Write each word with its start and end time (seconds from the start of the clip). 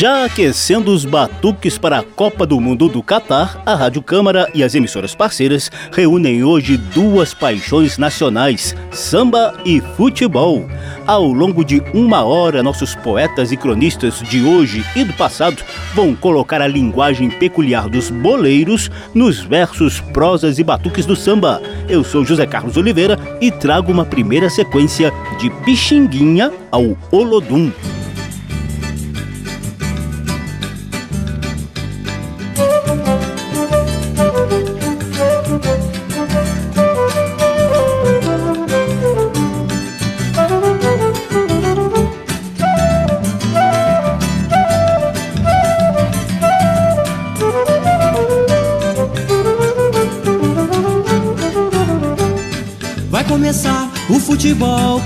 Já 0.00 0.24
aquecendo 0.24 0.94
os 0.94 1.04
batuques 1.04 1.76
para 1.76 1.98
a 1.98 2.02
Copa 2.02 2.46
do 2.46 2.58
Mundo 2.58 2.88
do 2.88 3.02
Catar, 3.02 3.62
a 3.66 3.74
Rádio 3.74 4.00
Câmara 4.00 4.50
e 4.54 4.64
as 4.64 4.74
emissoras 4.74 5.14
parceiras 5.14 5.70
reúnem 5.92 6.42
hoje 6.42 6.78
duas 6.78 7.34
paixões 7.34 7.98
nacionais, 7.98 8.74
samba 8.90 9.54
e 9.62 9.78
futebol. 9.98 10.66
Ao 11.06 11.26
longo 11.26 11.62
de 11.62 11.82
uma 11.92 12.24
hora, 12.24 12.62
nossos 12.62 12.94
poetas 12.94 13.52
e 13.52 13.58
cronistas 13.58 14.20
de 14.20 14.42
hoje 14.42 14.82
e 14.96 15.04
do 15.04 15.12
passado 15.12 15.62
vão 15.94 16.14
colocar 16.14 16.62
a 16.62 16.66
linguagem 16.66 17.28
peculiar 17.28 17.86
dos 17.86 18.08
boleiros 18.08 18.90
nos 19.12 19.40
versos, 19.40 20.00
prosas 20.00 20.58
e 20.58 20.64
batuques 20.64 21.04
do 21.04 21.14
samba. 21.14 21.60
Eu 21.90 22.02
sou 22.02 22.24
José 22.24 22.46
Carlos 22.46 22.78
Oliveira 22.78 23.18
e 23.38 23.50
trago 23.50 23.92
uma 23.92 24.06
primeira 24.06 24.48
sequência 24.48 25.12
de 25.38 25.50
Pixinguinha 25.62 26.50
ao 26.72 26.96
Olodum. 27.12 27.70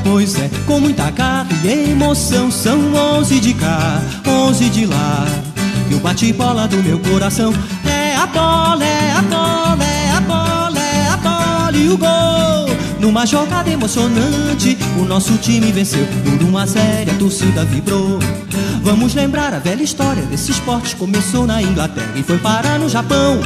Pois 0.04 0.38
é, 0.38 0.50
com 0.66 0.78
muita 0.78 1.10
garra 1.10 1.48
e 1.64 1.90
emoção. 1.90 2.50
São 2.50 2.94
onze 2.94 3.40
de 3.40 3.54
cá, 3.54 4.00
onze 4.26 4.68
de 4.68 4.86
lá. 4.86 5.26
E 5.90 5.94
o 5.94 5.98
bate-bola 5.98 6.68
do 6.68 6.76
meu 6.82 6.98
coração 7.00 7.52
é 7.84 8.14
a 8.14 8.26
bola, 8.26 8.84
é 8.84 9.12
a 9.12 9.22
bola, 9.22 9.84
é 9.84 10.10
a 10.12 10.20
bola, 10.20 10.78
é 10.78 11.08
a 11.08 11.16
bola 11.16 11.76
e 11.76 11.88
o 11.88 11.98
gol. 11.98 12.76
Numa 13.00 13.26
jogada 13.26 13.68
emocionante, 13.68 14.78
o 14.98 15.04
nosso 15.04 15.36
time 15.38 15.72
venceu 15.72 16.06
por 16.22 16.46
uma 16.46 16.66
série, 16.66 17.10
a 17.10 17.14
torcida 17.14 17.64
vibrou. 17.64 18.18
Vamos 18.82 19.14
lembrar 19.14 19.52
a 19.54 19.58
velha 19.58 19.82
história 19.82 20.22
desse 20.24 20.52
esporte. 20.52 20.94
Começou 20.96 21.46
na 21.46 21.62
Inglaterra 21.62 22.12
e 22.14 22.22
foi 22.22 22.38
parar 22.38 22.78
no 22.78 22.88
Japão. 22.88 23.40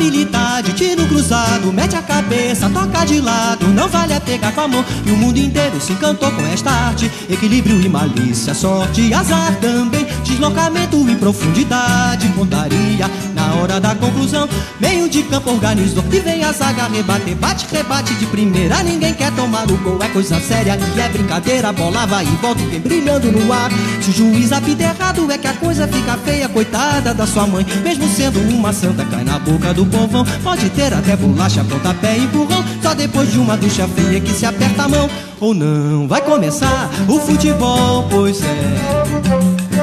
Habilidade, 0.00 0.72
tiro 0.72 1.06
cruzado, 1.08 1.70
mete 1.70 1.94
a 1.94 2.00
cabeça, 2.00 2.70
toca 2.70 3.04
de 3.04 3.20
lado, 3.20 3.68
não 3.68 3.86
vale 3.86 4.14
a 4.14 4.20
pegar 4.20 4.50
com 4.52 4.62
a 4.62 4.68
mão. 4.68 4.82
E 5.04 5.10
o 5.10 5.16
mundo 5.16 5.36
inteiro 5.36 5.78
se 5.78 5.92
encantou 5.92 6.30
com 6.30 6.40
esta 6.46 6.70
arte. 6.70 7.10
Equilíbrio 7.28 7.78
e 7.82 7.86
malícia, 7.86 8.54
sorte 8.54 9.02
e 9.02 9.12
azar 9.12 9.54
também. 9.56 10.06
Deslocamento 10.24 11.06
e 11.06 11.14
profundidade, 11.16 12.26
pontaria 12.28 13.10
na 13.34 13.54
hora 13.56 13.78
da 13.78 13.94
conclusão. 13.94 14.48
Meio 14.80 15.06
de 15.06 15.22
campo 15.24 15.50
organizou 15.50 16.02
e 16.10 16.18
vem 16.18 16.44
a 16.44 16.52
zaga 16.52 16.88
rebater, 16.88 17.36
bate, 17.36 17.66
rebate 17.70 18.14
de 18.14 18.24
primeira. 18.24 18.82
Ninguém 18.82 19.12
quer 19.12 19.30
tomar 19.32 19.70
o 19.70 19.76
gol, 19.76 19.98
é 20.00 20.08
coisa 20.08 20.40
séria 20.40 20.78
e 20.96 21.00
é 21.00 21.08
brincadeira. 21.10 21.68
A 21.68 21.72
bola 21.74 22.06
vai 22.06 22.24
e 22.24 22.36
volta 22.40 22.62
e 22.62 22.66
vem 22.66 22.80
brilhando 22.80 23.30
no 23.30 23.52
ar. 23.52 23.70
Se 24.00 24.08
o 24.08 24.12
juiz 24.14 24.50
apita 24.50 24.82
errado, 24.82 25.30
é 25.30 25.36
que 25.36 25.46
a 25.46 25.52
coisa 25.52 25.86
fica 25.86 26.16
feia, 26.24 26.48
coitada 26.48 27.12
da 27.12 27.26
sua 27.26 27.46
mãe. 27.46 27.66
Mesmo 27.82 28.08
sendo 28.08 28.40
uma 28.40 28.72
santa, 28.72 29.04
cai 29.04 29.24
na 29.24 29.38
boca 29.38 29.74
do 29.74 29.89
povão. 29.90 30.24
Pode 30.42 30.70
ter 30.70 30.92
até 30.94 31.16
bolacha, 31.16 31.64
pontapé 31.64 32.16
e 32.16 32.24
empurrão. 32.24 32.64
Só 32.82 32.94
depois 32.94 33.30
de 33.30 33.38
uma 33.38 33.56
ducha 33.56 33.86
fria 33.88 34.20
que 34.20 34.32
se 34.32 34.46
aperta 34.46 34.84
a 34.84 34.88
mão. 34.88 35.10
Ou 35.40 35.52
não, 35.52 36.06
vai 36.06 36.22
começar 36.22 36.90
o 37.08 37.18
futebol, 37.18 38.06
pois 38.08 38.40
é. 38.42 39.80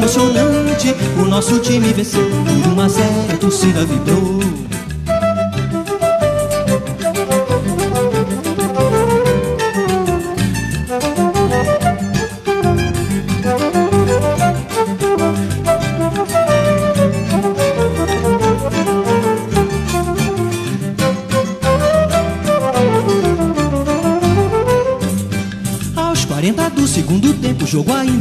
Emocionante, 0.00 0.94
o 1.18 1.24
nosso 1.26 1.58
time 1.60 1.92
venceu. 1.92 2.24
Por 2.64 2.72
uma 2.72 2.88
série, 2.88 3.32
a 3.32 3.36
torcida 3.36 3.84
vibrou. 3.84 4.39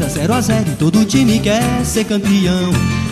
0 0.10 0.34
a 0.34 0.42
0 0.42 0.72
e 0.72 0.76
todo 0.76 1.06
time 1.06 1.40
quer 1.40 1.86
ser 1.86 2.04
campeão. 2.04 2.72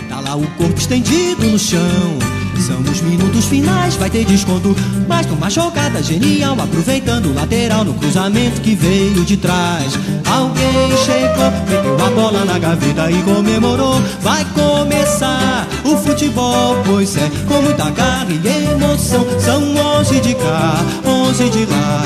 Tá 0.09 0.19
lá 0.19 0.35
o 0.35 0.47
corpo 0.57 0.77
estendido 0.79 1.45
no 1.45 1.59
chão. 1.59 2.17
São 2.59 2.81
os 2.81 3.01
minutos 3.01 3.45
finais, 3.45 3.95
vai 3.95 4.09
ter 4.09 4.25
desconto. 4.25 4.75
Mas 5.07 5.27
numa 5.27 5.47
jogada 5.47 6.01
genial, 6.01 6.59
aproveitando 6.59 7.27
o 7.27 7.33
lateral 7.35 7.85
no 7.85 7.93
cruzamento 7.93 8.61
que 8.61 8.73
veio 8.73 9.23
de 9.23 9.37
trás. 9.37 9.93
Alguém 10.25 10.97
chegou, 11.05 11.51
meteu 11.69 12.05
a 12.05 12.09
bola 12.09 12.45
na 12.45 12.57
gaveta 12.57 13.11
e 13.11 13.21
comemorou. 13.21 14.01
Vai 14.21 14.43
começar 14.45 15.67
o 15.85 15.95
futebol, 15.97 16.77
pois 16.83 17.15
é, 17.15 17.29
com 17.47 17.61
muita 17.61 17.91
garra 17.91 18.27
e 18.31 18.71
emoção. 18.71 19.25
São 19.39 19.61
11 19.99 20.19
de 20.19 20.33
cá, 20.33 20.83
11 21.05 21.49
de 21.49 21.65
lá. 21.65 22.03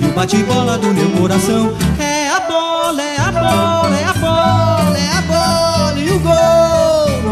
E 0.00 0.06
o 0.06 0.12
bate-bola 0.12 0.78
do 0.78 0.94
meu 0.94 1.10
coração 1.10 1.74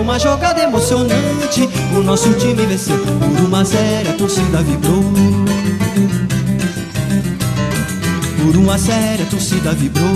Numa 0.09 0.19
jogada 0.19 0.63
emocionante, 0.63 1.69
o 1.95 2.03
nosso 2.03 2.33
time 2.33 2.65
venceu 2.65 2.97
por 2.97 3.45
uma 3.45 3.63
série, 3.63 4.09
a 4.09 4.15
torcida 4.15 4.63
vibrou. 4.63 5.05
Por 8.43 8.57
uma 8.57 8.79
série, 8.79 9.25
a 9.25 9.27
torcida 9.27 9.75
vibrou. 9.75 10.09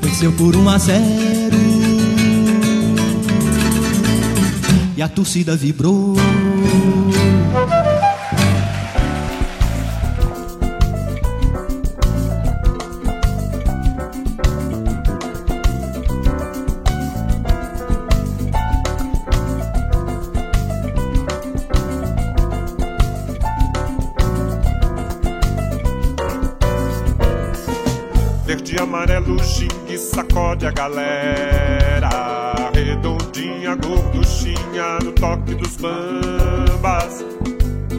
Venceu 0.00 0.32
por 0.32 0.56
um 0.56 0.70
a 0.70 0.78
zero. 0.78 1.58
E 4.96 5.02
a 5.02 5.08
torcida 5.08 5.54
vibrou. 5.54 6.16
Sacode 30.16 30.66
a 30.66 30.70
galera. 30.70 32.10
Redondinha, 32.72 33.74
gorduchinha, 33.76 34.98
no 35.04 35.12
toque 35.12 35.54
dos 35.54 35.76
bambas. 35.76 37.24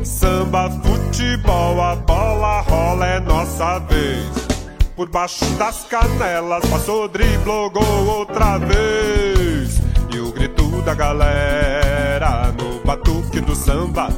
Samba, 0.04 0.69
futebol, 0.83 1.81
a 1.81 1.95
bola 1.95 2.62
rola, 2.62 3.06
é 3.06 3.19
nossa 3.19 3.80
vez. 3.80 4.48
Por 4.95 5.09
baixo 5.09 5.45
das 5.57 5.83
canelas, 5.83 6.65
passou, 6.69 7.07
driblou, 7.07 7.69
gol 7.69 8.06
outra 8.19 8.57
vez. 8.57 9.80
E 10.12 10.19
o 10.19 10.31
grito 10.31 10.81
da 10.81 10.95
galera 10.95 12.51
no 12.57 12.83
batuque 12.83 13.42
do 13.42 13.56
samba. 13.56 14.09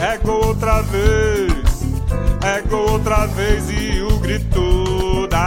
É 0.00 0.16
gol 0.18 0.46
outra 0.46 0.80
vez, 0.82 1.84
é 2.42 2.62
gol 2.62 2.92
outra 2.92 3.26
vez. 3.26 3.68
E 3.70 4.00
o 4.00 4.18
grito 4.18 4.81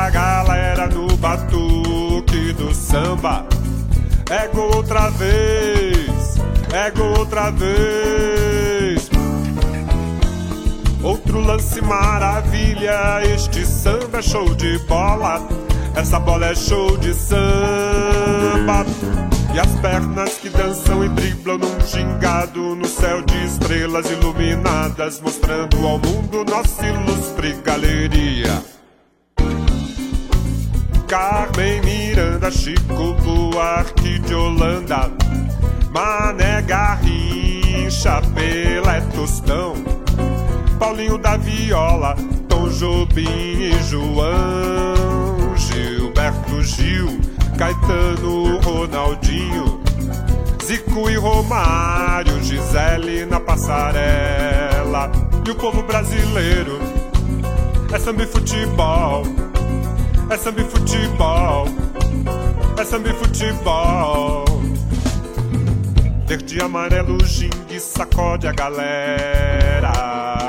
da 0.05 0.09
galera 0.09 0.87
no 0.87 1.07
batuque 1.17 2.53
do 2.53 2.73
samba. 2.75 3.45
Ego 4.29 4.75
outra 4.75 5.09
vez, 5.09 6.37
ego 6.73 7.19
outra 7.19 7.49
vez. 7.49 9.09
Outro 11.01 11.39
lance 11.39 11.81
maravilha, 11.81 13.21
este 13.33 13.65
samba 13.65 14.19
é 14.19 14.21
show 14.21 14.53
de 14.53 14.77
bola. 14.79 15.47
Essa 15.95 16.19
bola 16.19 16.47
é 16.47 16.55
show 16.55 16.97
de 16.97 17.13
samba. 17.13 18.85
E 19.55 19.59
as 19.59 19.71
pernas 19.79 20.33
que 20.33 20.49
dançam 20.49 21.03
e 21.03 21.09
driblam 21.09 21.57
num 21.57 21.79
gingado 21.81 22.75
no 22.75 22.85
céu 22.85 23.23
de 23.23 23.45
estrelas 23.45 24.09
iluminadas, 24.11 25.19
mostrando 25.21 25.77
ao 25.87 25.97
mundo 25.97 26.43
nossa 26.45 26.85
ilustre 26.85 27.53
galeria. 27.63 28.74
Carmen 31.07 31.81
Miranda, 31.83 32.49
Chico 32.49 33.13
Buarque 33.21 34.19
de 34.19 34.33
Holanda, 34.33 35.11
Mané 35.91 36.61
Garrincha, 36.63 38.21
Pelé 38.33 39.01
Tostão, 39.13 39.75
Paulinho 40.79 41.17
da 41.17 41.37
Viola, 41.37 42.15
Tom 42.49 42.67
Jobim 42.69 43.27
e 43.27 43.71
João, 43.83 45.55
Gilberto 45.55 46.63
Gil, 46.63 47.19
Caetano, 47.57 48.59
Ronaldinho, 48.61 49.81
Zico 50.63 51.09
e 51.09 51.15
Romário, 51.15 52.43
Gisele 52.43 53.25
na 53.25 53.39
passarela, 53.39 55.11
e 55.45 55.51
o 55.51 55.55
povo 55.55 55.83
brasileiro 55.83 56.79
é 57.93 57.99
samba 57.99 58.23
e 58.23 58.27
futebol 58.27 59.23
é 60.29 60.37
samba 60.37 60.61
e 60.61 60.65
futebol, 60.65 61.65
é 62.77 62.83
samba 62.83 63.09
e 63.09 63.13
futebol. 63.13 64.45
Verde, 66.27 66.59
amarelo, 66.59 67.23
gingue, 67.23 67.79
sacode 67.79 68.47
a 68.47 68.51
galera. 68.51 69.91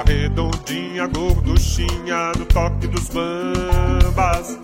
Redondinha, 0.06 1.06
gorduchinha, 1.06 2.32
no 2.38 2.46
toque 2.46 2.86
dos 2.86 3.08
bambas. 3.10 4.58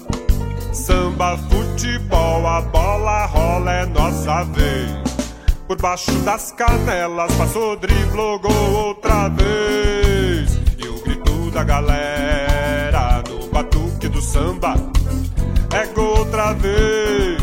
Samba, 0.73 1.37
futebol, 1.37 2.47
a 2.47 2.63
bola 2.63 3.27
rola, 3.27 3.73
é 3.73 3.87
nossa 3.87 4.45
vez. 4.45 4.91
Por 5.69 5.81
baixo 5.81 6.13
das 6.21 6.53
canelas, 6.53 7.33
passou, 7.35 7.77
driblou, 7.77 8.39
gol 8.39 8.73
outra 8.89 9.29
vez. 9.29 10.59
E 10.79 10.89
o 10.89 11.03
grito 11.03 11.51
da 11.51 11.63
galera 11.63 12.32
outra 16.53 16.55
vez, 16.55 17.43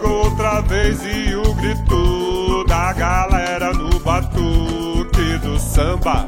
gol 0.00 0.24
outra 0.24 0.60
vez 0.62 0.98
e 1.04 1.34
o 1.34 1.54
grito 1.54 2.64
da 2.66 2.92
galera 2.92 3.72
no 3.74 3.98
batuque 4.00 5.38
do 5.42 5.58
samba. 5.58 6.26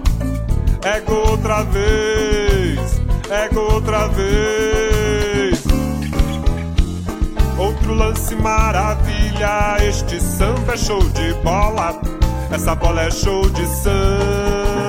Gol 1.06 1.30
outra 1.30 1.62
vez, 1.64 3.00
gol 3.52 3.74
outra 3.74 4.08
vez. 4.08 5.64
Outro 7.56 7.94
lance 7.94 8.34
maravilha, 8.36 9.78
este 9.80 10.20
samba 10.20 10.74
é 10.74 10.76
show 10.76 11.00
de 11.10 11.32
bola. 11.42 12.00
Essa 12.50 12.74
bola 12.74 13.02
é 13.02 13.10
show 13.10 13.48
de 13.50 13.66
samba. 13.66 14.87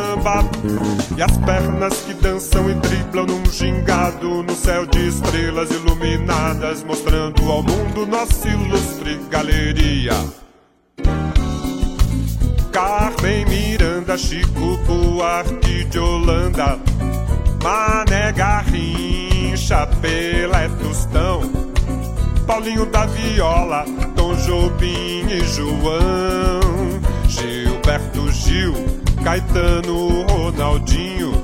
E 1.18 1.22
as 1.22 1.38
pernas 1.38 2.02
que 2.02 2.14
dançam 2.16 2.70
e 2.70 2.74
driblam 2.74 3.26
num 3.26 3.46
gingado 3.46 4.44
no 4.44 4.56
céu 4.56 4.86
de 4.86 5.08
estrelas 5.08 5.72
iluminadas, 5.72 6.84
mostrando 6.84 7.50
ao 7.50 7.64
mundo 7.64 8.06
nossa 8.06 8.48
ilustre 8.48 9.20
galeria. 9.30 10.14
Carmen 12.72 13.46
Miranda, 13.46 14.18
Chico 14.18 14.78
Buarque 14.86 15.86
de 15.86 16.00
Holanda, 16.00 16.80
Mané 17.64 18.32
Garrincha, 18.32 19.88
Pelé 20.02 20.70
Tostão, 20.82 21.42
Paulinho 22.46 22.86
da 22.86 23.06
Viola, 23.06 23.86
Tom 24.16 24.34
Jobim 24.36 25.26
e 25.30 25.40
João, 25.46 27.02
Gilberto 27.28 28.32
Gil, 28.32 28.74
Caetano, 29.24 30.26
Ronaldinho, 30.28 31.44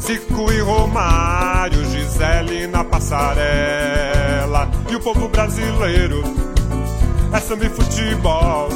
Zico 0.00 0.52
e 0.52 0.60
Romário, 0.60 1.84
Gisele 1.84 2.66
na 2.66 2.84
passarela. 2.84 4.70
E 4.90 4.96
o 4.96 5.00
povo 5.00 5.28
brasileiro 5.28 6.22
é 7.32 7.40
samba 7.40 7.66
e 7.66 7.70
futebol, 7.70 8.68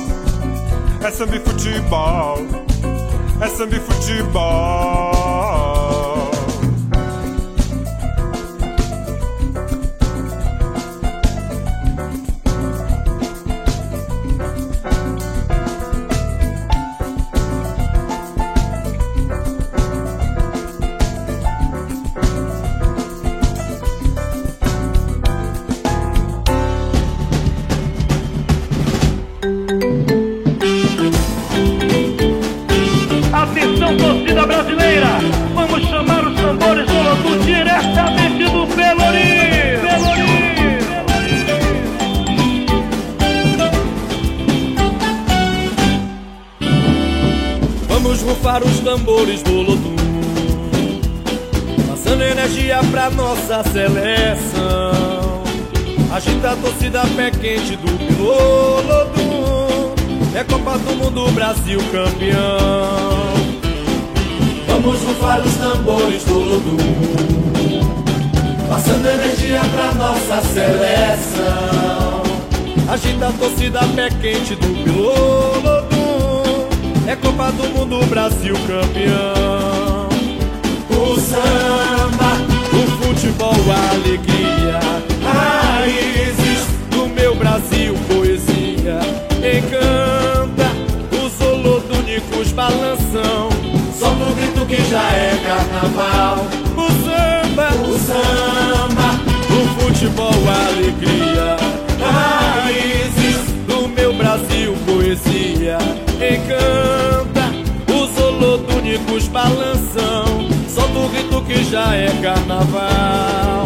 é 1.03 1.11
samba 1.11 1.37
e 1.37 1.41
futebol, 1.41 2.39
é 3.41 3.49
samba 3.49 3.77
e 3.77 3.81
futebol. 3.81 5.20
Agita 56.91 57.03
a 57.03 57.07
torcida 57.07 57.17
pé 57.17 57.31
quente 57.31 57.77
do 57.77 57.87
Lodum 58.19 59.95
É 60.35 60.43
Copa 60.43 60.77
do 60.79 60.97
Mundo, 60.97 61.31
Brasil 61.33 61.79
campeão. 61.93 63.31
Vamos 64.67 65.01
rufar 65.03 65.41
os 65.41 65.55
tambores 65.55 66.25
do 66.25 66.39
Lodum 66.39 66.77
Passando 68.69 69.07
energia 69.07 69.61
pra 69.73 69.95
nossa 69.95 70.43
seleção. 70.49 72.23
Agita 72.89 73.29
a 73.29 73.33
torcida 73.33 73.81
pé 73.95 74.09
quente 74.21 74.57
do 74.57 74.67
Pilolodum 74.83 76.69
É 77.07 77.15
Copa 77.15 77.53
do 77.53 77.69
Mundo, 77.69 78.05
Brasil 78.07 78.55
campeão. 78.67 80.09
O 80.91 81.21
samba, 81.21 82.35
o 82.73 83.05
futebol, 83.05 83.55
a 83.71 83.95
alegria 83.95 84.81
Raízes 85.23 86.50
balanção 93.11 93.49
Solta 93.99 94.25
o 94.25 94.35
grito 94.35 94.65
que 94.67 94.83
já 94.89 95.03
é 95.13 95.37
carnaval. 95.45 96.47
O 96.77 96.89
samba, 97.05 97.69
o 97.87 97.99
samba, 97.99 99.21
o 99.51 99.81
futebol, 99.81 100.33
a 100.49 100.67
alegria. 100.69 101.57
Raízes 102.01 103.53
do 103.67 103.89
meu 103.89 104.15
Brasil, 104.15 104.75
poesia. 104.87 105.77
Encanta 106.17 107.51
os 107.93 108.19
holodúnicos 108.19 109.29
balanção 109.29 110.49
Solta 110.69 110.99
o 110.99 111.09
grito 111.09 111.43
que 111.43 111.65
já 111.65 111.95
é 111.95 112.09
carnaval. 112.23 113.65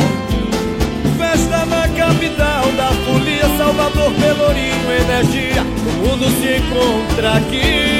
Festa 1.16 1.64
na 1.66 1.88
capital 1.88 2.64
da 2.76 2.88
folia 3.04 3.56
Salvador, 3.56 4.10
Pelourinho, 4.14 4.92
energia. 5.00 5.62
O 5.62 6.08
mundo 6.08 6.28
se 6.40 6.56
encontra 6.56 7.34
aqui 7.34 7.93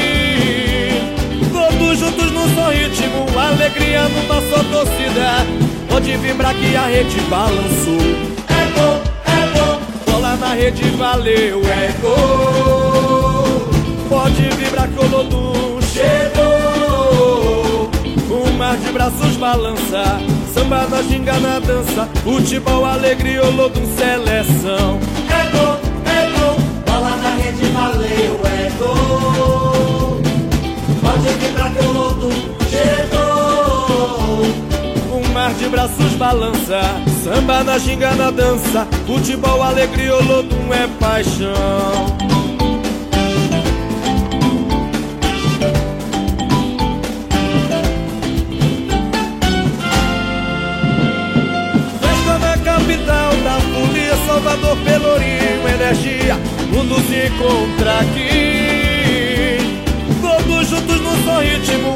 ritmo 2.75 3.27
Alegria 3.39 4.09
numa 4.09 4.41
só 4.51 4.65
torcida 4.65 5.47
Pode 5.95 6.11
vibrar 6.17 6.53
que 6.57 6.75
a 6.75 6.87
rede 6.87 7.21
balançou. 7.31 8.01
É 8.49 8.67
bom, 8.75 9.01
é 9.27 9.47
bom. 9.57 9.79
Bola 10.11 10.35
na 10.35 10.53
rede, 10.53 10.83
valeu, 10.91 11.63
é 11.67 11.93
gol. 12.03 13.71
Pode 14.09 14.43
vibrar 14.57 14.89
que 14.89 14.99
o 14.99 15.07
Lodum 15.09 15.81
chegou. 15.83 17.89
O 18.29 18.51
mar 18.59 18.77
de 18.77 18.91
braços 18.91 19.37
balança 19.37 20.19
Samba 20.53 20.89
na 20.89 21.01
ginga 21.03 21.39
na 21.39 21.61
dança. 21.61 22.09
Futebol, 22.25 22.85
alegria, 22.85 23.45
o 23.45 23.55
Lodum 23.55 23.87
seleção. 23.97 24.99
É 25.31 25.47
gol, 25.57 25.79
é 26.07 26.27
gol 26.37 26.57
Bola 26.85 27.17
na 27.19 27.37
rede, 27.37 27.67
valeu, 27.67 28.41
é 28.47 28.69
gol. 28.81 30.21
Pode 31.01 31.29
vibrar 31.39 31.73
que 31.73 31.85
o 31.85 31.93
Lodum 31.93 32.14
chegou 34.35 34.65
de 35.59 35.69
braços 35.69 36.13
balança, 36.15 36.81
samba 37.23 37.63
na 37.63 37.79
ginga 37.79 38.15
na 38.15 38.31
dança, 38.31 38.87
futebol, 39.07 39.63
alegria, 39.63 40.17
olodum 40.17 40.73
é 40.73 40.89
paixão. 40.99 42.17
Festa 52.01 52.39
na 52.39 52.59
capital 52.59 53.33
da 53.45 53.61
folia, 53.61 54.17
Salvador, 54.27 54.77
Pelourinho, 54.85 55.69
energia, 55.69 56.37
mundo 56.73 56.97
se 57.09 57.27
encontra 57.27 58.01
aqui. 58.01 59.59
Todos 60.21 60.69
juntos 60.69 61.01
no 61.01 61.25
só 61.25 61.41
ritmo, 61.41 61.94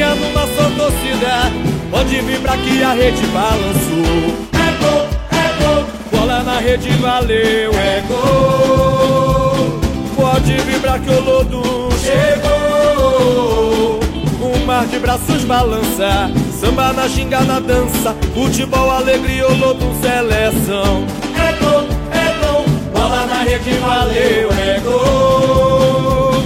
alegria 0.00 0.14
numa 0.14 0.46
só 0.46 0.70
torcida. 0.70 1.52
Pode 1.90 2.20
vibrar 2.20 2.56
que 2.58 2.82
a 2.82 2.92
rede 2.92 3.26
balançou. 3.26 4.34
É 4.54 4.70
gol, 4.80 5.06
é 5.30 5.52
gol, 5.62 5.84
bola 6.12 6.42
na 6.42 6.58
rede 6.58 6.88
valeu, 6.90 7.70
é 7.72 8.02
gol. 8.08 9.78
Pode 10.16 10.54
vibrar 10.54 10.98
que 11.00 11.10
o 11.10 11.20
lodo 11.20 11.62
chegou. 12.00 14.00
Um 14.40 14.64
mar 14.64 14.86
de 14.86 14.98
braços 14.98 15.44
balança, 15.44 16.30
samba 16.58 16.92
na 16.92 17.06
ginga 17.08 17.40
na 17.40 17.60
dança, 17.60 18.16
futebol, 18.34 18.90
alegria, 18.90 19.46
o 19.48 19.56
lodo 19.56 19.86
seleção. 20.00 21.04
É 21.36 21.52
gol, 21.62 21.86
é 22.12 22.32
gol, 22.44 22.64
bola 22.92 23.26
na 23.26 23.42
rede 23.42 23.72
valeu, 23.78 24.50
é 24.52 24.80
gol. 24.80 26.42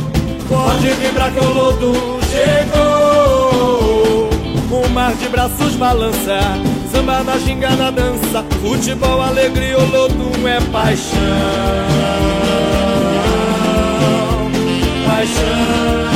Pode 0.48 0.88
vibrar 0.88 1.30
que 1.32 1.38
o 1.38 1.52
lodo 1.52 2.13
braços 5.44 5.76
balança, 5.76 6.38
samba 6.90 7.22
na 7.22 7.36
ginga 7.38 7.70
na 7.76 7.90
dança, 7.90 8.42
futebol, 8.62 9.20
alegria, 9.20 9.78
o 9.78 9.90
lodo 9.90 10.48
é 10.48 10.58
paixão. 10.72 11.18
Paixão. 15.06 16.13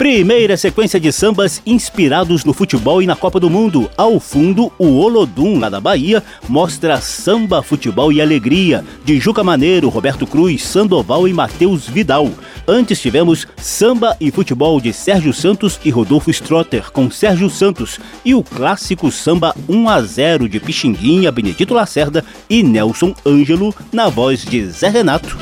Primeira 0.00 0.56
sequência 0.56 0.98
de 0.98 1.12
sambas 1.12 1.60
inspirados 1.66 2.42
no 2.42 2.54
futebol 2.54 3.02
e 3.02 3.06
na 3.06 3.14
Copa 3.14 3.38
do 3.38 3.50
Mundo. 3.50 3.90
Ao 3.98 4.18
fundo, 4.18 4.72
o 4.78 4.96
Olodum, 4.96 5.58
lá 5.58 5.68
da 5.68 5.78
Bahia, 5.78 6.24
mostra 6.48 6.98
samba, 7.02 7.62
futebol 7.62 8.10
e 8.10 8.18
alegria, 8.18 8.82
de 9.04 9.20
Juca 9.20 9.44
Maneiro, 9.44 9.90
Roberto 9.90 10.26
Cruz, 10.26 10.64
Sandoval 10.64 11.28
e 11.28 11.34
Matheus 11.34 11.86
Vidal. 11.86 12.30
Antes 12.66 12.98
tivemos 12.98 13.46
samba 13.58 14.16
e 14.18 14.30
futebol 14.30 14.80
de 14.80 14.90
Sérgio 14.90 15.34
Santos 15.34 15.78
e 15.84 15.90
Rodolfo 15.90 16.30
Strotter, 16.30 16.90
com 16.90 17.10
Sérgio 17.10 17.50
Santos, 17.50 18.00
e 18.24 18.34
o 18.34 18.42
clássico 18.42 19.10
samba 19.10 19.54
1 19.68 19.86
a 19.86 20.00
0 20.00 20.48
de 20.48 20.58
Pixinguinha, 20.58 21.30
Benedito 21.30 21.74
Lacerda 21.74 22.24
e 22.48 22.62
Nelson 22.62 23.14
Ângelo, 23.26 23.74
na 23.92 24.08
voz 24.08 24.46
de 24.46 24.64
Zé 24.64 24.88
Renato. 24.88 25.36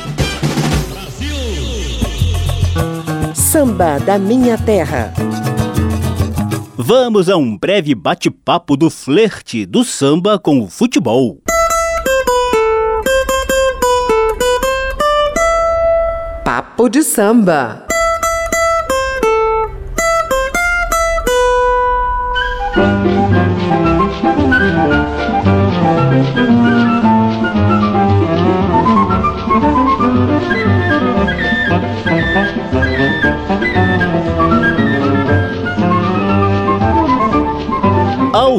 Samba 3.51 3.99
da 3.99 4.19
Minha 4.19 4.59
Terra. 4.59 5.11
Vamos 6.77 7.31
a 7.31 7.37
um 7.39 7.57
breve 7.57 7.95
bate-papo 7.95 8.77
do 8.77 8.91
flerte 8.91 9.65
do 9.65 9.83
samba 9.85 10.39
com 10.39 10.61
o 10.61 10.69
futebol. 10.69 11.41
Papo 16.45 16.91
de 16.91 17.03
samba. 17.03 17.87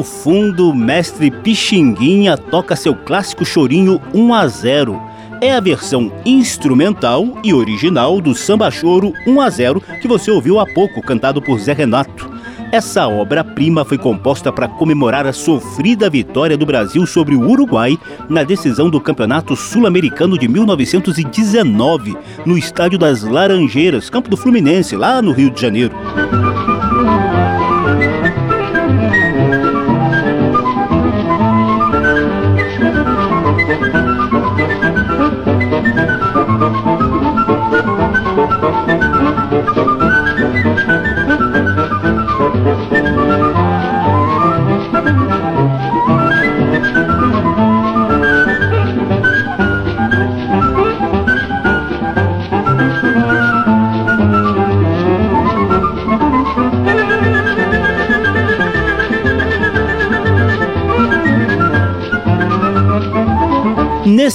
Ao 0.00 0.04
fundo, 0.04 0.72
mestre 0.72 1.30
Pixinguinha 1.30 2.34
toca 2.34 2.74
seu 2.74 2.94
clássico 2.94 3.44
chorinho 3.44 4.00
1 4.14 4.32
a 4.32 4.48
0. 4.48 4.98
É 5.42 5.52
a 5.52 5.60
versão 5.60 6.10
instrumental 6.24 7.38
e 7.44 7.52
original 7.52 8.18
do 8.18 8.34
samba 8.34 8.70
choro 8.70 9.12
1 9.26 9.40
a 9.42 9.50
0 9.50 9.82
que 10.00 10.08
você 10.08 10.30
ouviu 10.30 10.58
há 10.58 10.64
pouco, 10.64 11.02
cantado 11.02 11.42
por 11.42 11.58
Zé 11.58 11.74
Renato. 11.74 12.30
Essa 12.72 13.08
obra-prima 13.08 13.84
foi 13.84 13.98
composta 13.98 14.50
para 14.50 14.68
comemorar 14.68 15.26
a 15.26 15.34
sofrida 15.34 16.08
vitória 16.08 16.56
do 16.56 16.64
Brasil 16.64 17.04
sobre 17.04 17.34
o 17.34 17.46
Uruguai 17.46 17.98
na 18.26 18.42
decisão 18.42 18.88
do 18.88 19.02
Campeonato 19.02 19.54
Sul-Americano 19.54 20.38
de 20.38 20.48
1919, 20.48 22.16
no 22.46 22.56
Estádio 22.56 22.98
das 22.98 23.22
Laranjeiras, 23.22 24.08
campo 24.08 24.30
do 24.30 24.36
Fluminense, 24.38 24.96
lá 24.96 25.20
no 25.20 25.32
Rio 25.32 25.50
de 25.50 25.60
Janeiro. 25.60 25.94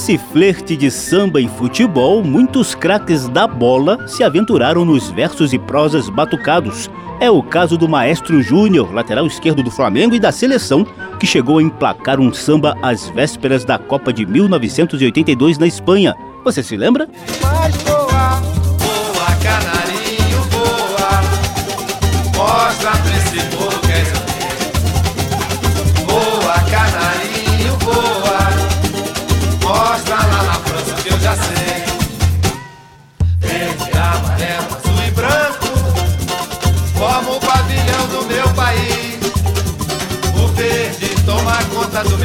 Nesse 0.05 0.19
flerte 0.19 0.77
de 0.77 0.91
samba 0.91 1.41
e 1.41 1.47
futebol, 1.47 2.23
muitos 2.23 2.75
craques 2.75 3.27
da 3.27 3.47
bola 3.47 4.07
se 4.07 4.23
aventuraram 4.23 4.85
nos 4.85 5.09
versos 5.09 5.51
e 5.51 5.57
prosas 5.57 6.11
batucados. 6.11 6.91
É 7.19 7.31
o 7.31 7.41
caso 7.41 7.75
do 7.75 7.89
Maestro 7.89 8.39
Júnior, 8.39 8.93
lateral 8.93 9.25
esquerdo 9.25 9.63
do 9.63 9.71
Flamengo 9.71 10.13
e 10.13 10.19
da 10.19 10.31
seleção, 10.31 10.85
que 11.19 11.25
chegou 11.25 11.57
a 11.57 11.63
emplacar 11.63 12.19
um 12.19 12.31
samba 12.31 12.77
às 12.83 13.09
vésperas 13.09 13.65
da 13.65 13.79
Copa 13.79 14.13
de 14.13 14.27
1982 14.27 15.57
na 15.57 15.65
Espanha. 15.65 16.15
Você 16.43 16.61
se 16.61 16.77
lembra? 16.77 17.09
Mas 17.41 17.94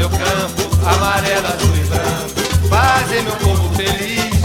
meu 0.00 0.08
campo. 0.08 0.62
Amarelo, 0.86 1.46
azul 1.46 1.76
e 1.76 1.84
branco. 1.84 2.68
Fazem 2.70 3.22
meu 3.22 3.36
povo 3.36 3.74
feliz. 3.74 4.40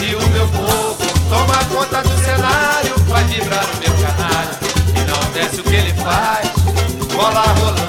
E 0.00 0.14
o 0.14 0.28
meu 0.28 0.46
povo 0.48 0.96
toma 1.28 1.64
conta 1.64 2.02
do 2.02 2.24
cenário. 2.24 2.94
Vai 3.08 3.24
vibrar 3.24 3.64
o 3.64 3.78
meu 3.78 3.92
canário. 4.06 4.54
E 4.94 5.00
não 5.10 5.32
desce 5.32 5.60
o 5.60 5.64
que 5.64 5.74
ele 5.74 5.92
faz. 5.94 6.48
Bola 7.12 7.42
rolando. 7.42 7.82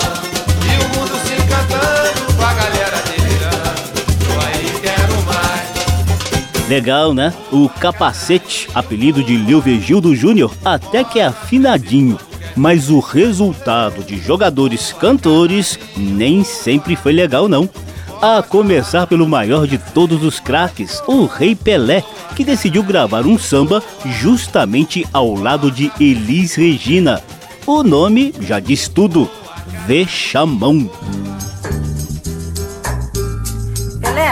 E 0.65 0.83
o 0.83 0.99
mundo 0.99 1.15
se 1.23 1.33
encantando. 1.35 2.33
Com 2.35 2.43
a 2.43 2.53
galera 2.53 3.03
delirando. 3.05 3.91
Eu 4.27 4.41
aí 4.41 4.79
quero 4.81 5.21
mais. 5.27 6.67
Legal, 6.67 7.13
né? 7.13 7.31
O 7.51 7.69
capacete, 7.69 8.67
apelido 8.73 9.23
de 9.23 9.37
Leovegildo 9.37 10.15
Júnior, 10.15 10.51
até 10.65 11.03
que 11.03 11.19
é 11.19 11.25
afinadinho. 11.25 12.17
Mas 12.55 12.89
o 12.89 12.99
resultado 12.99 14.03
de 14.03 14.17
jogadores 14.17 14.93
cantores 14.93 15.79
nem 15.95 16.43
sempre 16.43 16.95
foi 16.95 17.13
legal, 17.13 17.47
não. 17.47 17.69
A 18.21 18.41
começar 18.41 19.05
pelo 19.05 19.27
maior 19.27 19.67
de 19.67 19.77
todos 19.77 20.23
os 20.23 20.39
craques, 20.39 21.01
o 21.07 21.25
Rei 21.25 21.55
Pelé, 21.55 22.03
que 22.35 22.45
decidiu 22.45 22.81
gravar 22.81 23.25
um 23.25 23.37
samba 23.37 23.83
justamente 24.05 25.05
ao 25.11 25.33
lado 25.35 25.69
de 25.69 25.91
Elis 25.99 26.55
Regina. 26.55 27.21
O 27.65 27.83
nome 27.83 28.33
já 28.39 28.59
diz 28.59 28.87
tudo: 28.87 29.29
Vexamão. 29.85 30.89
Pelé, 33.99 34.31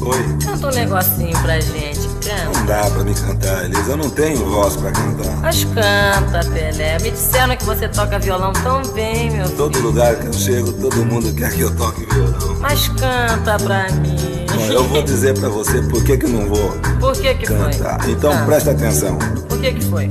Oi. 0.00 0.38
canta 0.42 0.52
Canta 0.62 0.66
um 0.68 0.70
negocinho 0.70 1.42
pra 1.42 1.60
gente, 1.60 2.01
canta. 2.22 2.58
Não 2.58 2.66
dá 2.66 2.82
pra 2.90 3.04
me 3.04 3.14
cantar, 3.14 3.64
Elisa. 3.64 3.90
Eu 3.92 3.96
não 3.96 4.10
tenho 4.10 4.44
voz 4.50 4.76
pra 4.76 4.90
cantar. 4.92 5.36
Mas 5.40 5.64
canta, 5.64 6.40
Pelé. 6.52 6.98
Me 7.00 7.10
disseram 7.10 7.56
que 7.56 7.64
você 7.64 7.88
toca 7.88 8.18
violão 8.18 8.52
tão 8.52 8.82
bem, 8.92 9.30
meu 9.30 9.44
filho. 9.46 9.56
Todo 9.56 9.78
lugar 9.80 10.16
que 10.16 10.26
eu 10.26 10.32
chego, 10.32 10.72
todo 10.72 11.04
mundo 11.04 11.32
quer 11.34 11.50
que 11.52 11.60
eu 11.60 11.74
toque 11.76 12.04
violão. 12.12 12.56
Mas 12.60 12.88
canta 12.88 13.58
pra 13.62 13.90
mim. 13.92 14.16
Bom, 14.54 14.66
eu 14.66 14.84
vou 14.88 15.02
dizer 15.02 15.38
pra 15.38 15.48
você 15.48 15.80
por 15.82 16.04
que 16.04 16.16
que 16.18 16.26
não 16.26 16.46
vou 16.48 16.70
Por 17.00 17.12
que 17.14 17.34
que 17.34 17.46
cantar. 17.46 18.02
foi? 18.02 18.12
Então 18.12 18.30
Ah, 18.32 18.44
presta 18.44 18.70
atenção. 18.72 19.18
Por 19.48 19.58
que 19.60 19.72
que 19.72 19.84
foi? 19.86 20.08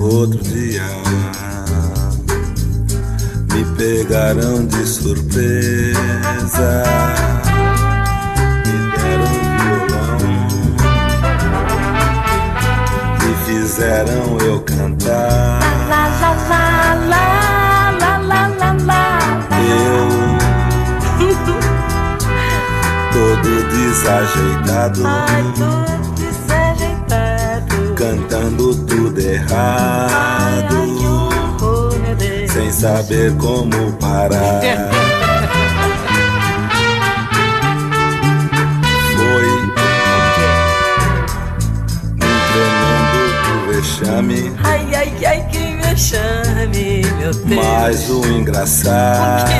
Outro 0.00 0.42
dia 0.42 0.82
me 3.52 3.64
pegaram 3.76 4.66
de 4.66 4.84
surpresa. 4.86 5.94
Fizeram 13.74 14.38
eu 14.46 14.60
cantar. 14.60 15.58
Lá, 15.88 16.06
lá, 16.20 16.30
lá, 16.48 16.94
lá, 17.08 17.90
lá, 17.98 18.18
lá, 18.18 18.46
lá, 18.56 18.76
lá. 18.84 19.18
Eu 19.60 20.04
todo 23.12 23.50
desajeitado, 23.70 25.02
Ai, 25.04 25.42
desajeitado. 26.14 27.94
cantando 27.96 28.74
tudo 28.86 29.18
Ai, 29.20 29.26
ai, 29.26 29.34
errado. 29.34 30.74
meu 32.00 32.14
Deus. 32.14 32.50
sem 32.52 32.70
saber 32.70 33.34
como 33.38 33.92
parar. 33.94 34.60
Vexame, 44.28 44.52
Ai, 44.64 44.94
ai, 44.94 45.12
ai, 45.26 45.46
que 45.50 45.76
vexame, 45.86 47.02
meu 47.18 47.32
Deus. 47.32 47.64
mas 47.64 48.10
o 48.10 48.18
O 48.18 48.22
que 48.22 48.28
é 48.28 48.32
engraçado 48.32 49.50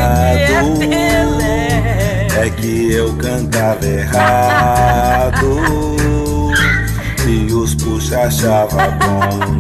é 2.37 2.51
que 2.51 2.93
eu 2.93 3.15
cantava 3.17 3.85
errado 3.87 5.47
e 7.27 7.53
os 7.53 7.75
puxa 7.75 8.21
achava 8.23 8.89
bom. 9.01 9.59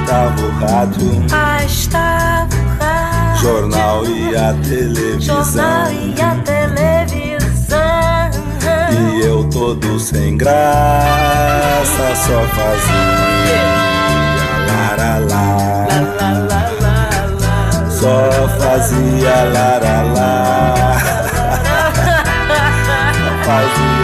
Estava 0.00 0.40
o 0.40 0.50
rádio, 0.60 1.26
Ah, 1.32 1.62
estava 1.64 2.48
o 2.56 2.82
rádio, 2.82 3.40
jornal 3.42 4.06
e 4.06 4.34
a 4.36 4.54
televisão. 4.54 5.44
jornal 5.44 5.92
e 5.92 6.20
a 6.22 6.34
televisão. 6.36 7.27
E 8.92 9.20
eu 9.24 9.44
todo 9.50 9.98
sem 9.98 10.36
graça 10.36 12.14
só 12.14 12.42
fazia 12.54 13.62
laralá. 14.66 15.86
Lá, 16.20 16.30
lá, 16.30 16.64
lá, 16.80 17.02
lá. 17.40 17.90
Só 17.90 18.48
fazia 18.58 19.44
laralá. 19.52 20.74
Fazia 23.44 23.97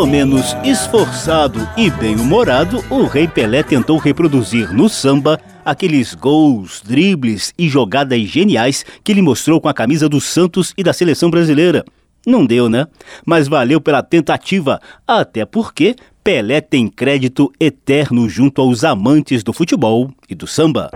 Pelo 0.00 0.10
menos 0.10 0.56
esforçado 0.64 1.60
e 1.76 1.90
bem-humorado, 1.90 2.82
o 2.88 3.04
Rei 3.04 3.28
Pelé 3.28 3.62
tentou 3.62 3.98
reproduzir 3.98 4.72
no 4.72 4.88
samba 4.88 5.38
aqueles 5.62 6.14
gols, 6.14 6.80
dribles 6.82 7.52
e 7.58 7.68
jogadas 7.68 8.18
geniais 8.22 8.82
que 9.04 9.12
ele 9.12 9.20
mostrou 9.20 9.60
com 9.60 9.68
a 9.68 9.74
camisa 9.74 10.08
do 10.08 10.18
Santos 10.18 10.72
e 10.74 10.82
da 10.82 10.94
seleção 10.94 11.30
brasileira. 11.30 11.84
Não 12.26 12.46
deu, 12.46 12.66
né? 12.66 12.86
Mas 13.26 13.46
valeu 13.46 13.78
pela 13.78 14.02
tentativa, 14.02 14.80
até 15.06 15.44
porque 15.44 15.94
Pelé 16.24 16.62
tem 16.62 16.88
crédito 16.88 17.52
eterno 17.60 18.26
junto 18.26 18.62
aos 18.62 18.84
amantes 18.84 19.44
do 19.44 19.52
futebol 19.52 20.10
e 20.30 20.34
do 20.34 20.46
samba. 20.46 20.88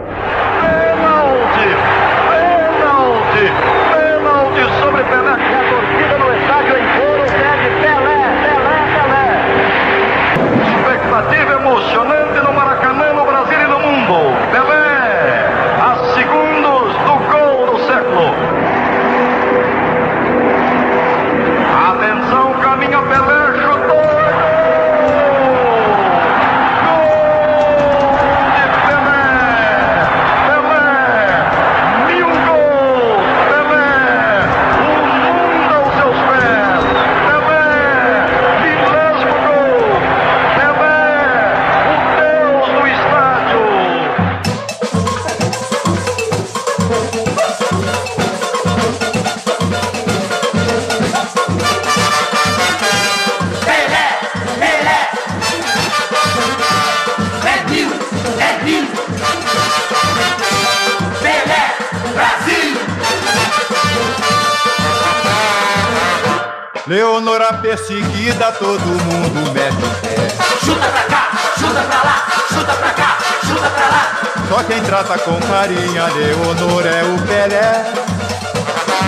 Leonora 67.44 67.52
perseguida, 67.59 68.52
todo 68.52 68.80
mundo 68.80 69.52
mete 69.52 69.76
o 69.76 69.90
pé. 70.00 70.16
Chuta 70.64 70.87
pra 70.87 71.02
cá, 71.02 71.30
chuta 71.59 71.83
pra 71.83 72.02
lá, 72.02 72.26
chuta 72.48 72.72
pra 72.72 72.90
cá, 72.90 73.18
chuta 73.46 73.70
pra 73.70 73.87
lá. 73.87 74.16
Só 74.48 74.62
quem 74.62 74.80
trata 74.83 75.18
com 75.18 75.38
carinho 75.40 76.02
a 76.02 76.07
Leonor 76.09 76.87
é 76.87 77.02
o 77.02 77.18
Pelé. 77.26 77.85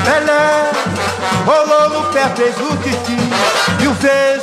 Pelé, 0.04 0.70
rolou 1.46 1.88
no 1.88 2.12
pé, 2.12 2.28
fez 2.36 2.56
o 2.58 2.76
quis. 2.78 2.96
Mil 3.80 3.94
vezes 3.94 4.42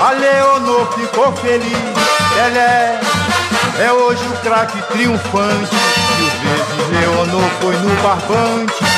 a 0.00 0.10
Leonor 0.10 0.92
ficou 0.94 1.32
feliz. 1.36 1.78
Pelé 2.34 2.98
é 3.78 3.92
hoje 3.92 4.24
o 4.26 4.36
craque 4.38 4.82
triunfante. 4.90 5.76
Mil 6.18 6.30
vezes 6.42 6.88
Leonor 6.90 7.48
foi 7.60 7.76
no 7.76 7.94
barbante. 8.02 8.93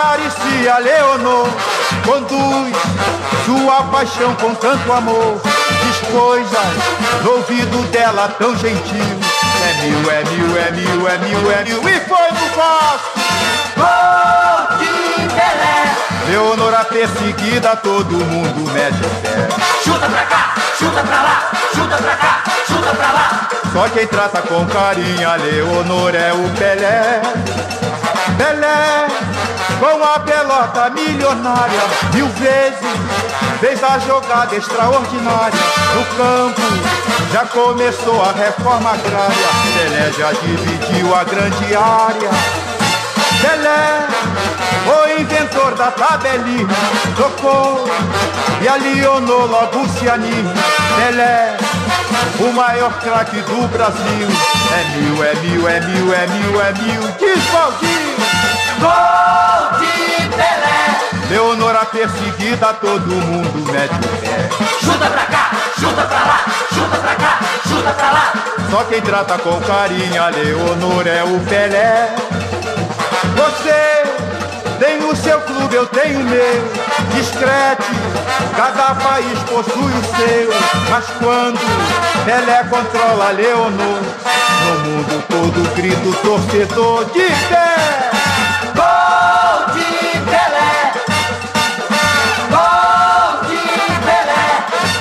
Acaricia 0.00 0.78
Leonor, 0.78 1.46
conduz 2.06 2.74
sua 3.44 3.82
paixão 3.82 4.34
com 4.36 4.54
tanto 4.54 4.90
amor, 4.90 5.38
diz 5.44 5.98
coisas 6.10 7.22
no 7.22 7.32
ouvido 7.32 7.82
dela 7.90 8.28
tão 8.38 8.56
gentil. 8.56 9.04
É 9.62 9.74
mil, 9.82 10.10
é 10.10 10.24
mil, 10.24 10.58
é 10.58 10.70
mil, 10.70 11.06
é 11.06 11.18
mil, 11.18 11.52
é 11.52 11.64
mil, 11.64 11.86
e 11.86 12.00
foi 12.00 12.30
no. 12.32 12.50
Gol 13.76 14.78
de 14.78 15.28
Pelé! 15.34 16.30
Leonora 16.30 16.82
perseguida, 16.86 17.76
todo 17.76 18.14
mundo 18.24 18.72
mete 18.72 19.04
o 19.04 19.10
pé. 19.20 19.48
Chuta 19.84 20.08
pra 20.08 20.22
cá, 20.22 20.54
chuta 20.78 21.02
pra 21.02 21.22
lá, 21.22 21.50
chuta 21.74 21.96
pra 21.98 22.16
cá, 22.16 22.42
chuta 22.66 22.94
pra 22.94 23.12
lá. 23.12 23.48
Só 23.70 23.88
quem 23.90 24.06
trata 24.06 24.40
com 24.40 24.66
carinho 24.66 25.30
a 25.30 25.36
Leonor 25.36 26.14
é 26.14 26.32
o 26.32 26.48
Pelé. 26.56 27.20
Pelé, 28.38 29.06
com 29.80 30.04
a 30.04 30.20
pelota 30.20 30.90
milionária, 30.90 31.80
mil 32.12 32.28
vezes 32.28 33.00
fez 33.60 33.82
a 33.82 33.98
jogada 33.98 34.54
extraordinária. 34.54 35.58
No 35.94 36.04
campo 36.16 36.60
já 37.32 37.46
começou 37.46 38.22
a 38.22 38.32
reforma 38.32 38.90
agrária. 38.90 39.48
Pelé 39.74 40.12
já 40.12 40.32
dividiu 40.32 41.14
a 41.14 41.24
grande 41.24 41.74
área. 41.74 42.30
Pelé, 43.40 44.06
o 44.86 45.20
inventor 45.20 45.74
da 45.74 45.90
tabelinha, 45.90 46.68
tocou 47.16 47.88
e 48.60 48.68
a 48.68 48.74
Leonor 48.74 49.50
logo 49.50 49.88
se 49.88 50.10
anima. 50.10 50.52
Pelé, 50.96 51.56
o 52.38 52.52
maior 52.52 52.92
craque 53.00 53.40
do 53.40 53.66
Brasil. 53.68 54.28
É 54.72 54.98
mil, 54.98 55.24
é 55.24 55.34
mil, 55.36 55.68
é 55.68 55.80
mil, 55.80 56.14
é 56.14 56.26
mil, 56.26 56.60
é 56.60 56.72
mil. 56.72 57.00
Diz 57.18 57.42
Valdir! 57.46 58.59
Gol 58.80 59.78
de 59.78 60.28
Pelé! 60.28 60.80
Leonora 61.28 61.84
perseguida, 61.84 62.74
todo 62.74 63.06
mundo 63.06 63.72
mete 63.72 63.94
o 63.94 64.08
pé. 64.20 64.48
Chuta 64.82 65.06
pra 65.06 65.26
cá, 65.26 65.50
chuta 65.78 66.02
pra 66.02 66.18
lá, 66.18 66.44
chuta 66.74 66.96
pra 66.96 67.14
cá, 67.14 67.38
chuta 67.68 67.90
pra 67.92 68.10
lá. 68.10 68.32
Só 68.70 68.84
quem 68.84 69.00
trata 69.02 69.38
com 69.38 69.60
carinho 69.60 70.22
a 70.22 70.28
Leonor 70.28 71.06
é 71.06 71.22
o 71.24 71.40
Pelé. 71.40 72.14
Você 73.36 74.02
tem 74.78 74.98
o 75.04 75.14
seu 75.14 75.40
clube, 75.42 75.74
eu 75.74 75.86
tenho 75.86 76.20
o 76.20 76.24
meu. 76.24 76.72
Discrete, 77.14 77.84
cada 78.56 78.94
país 78.94 79.38
possui 79.40 79.92
o 79.92 80.04
seu. 80.16 80.50
Mas 80.88 81.04
quando 81.18 81.60
Pelé 82.24 82.64
controla 82.64 83.30
Leonor, 83.32 84.00
no 84.64 84.78
mundo 84.80 85.24
todo 85.28 85.74
grito 85.74 86.12
torcedor 86.22 87.04
de 87.06 87.26
pé. 87.48 88.09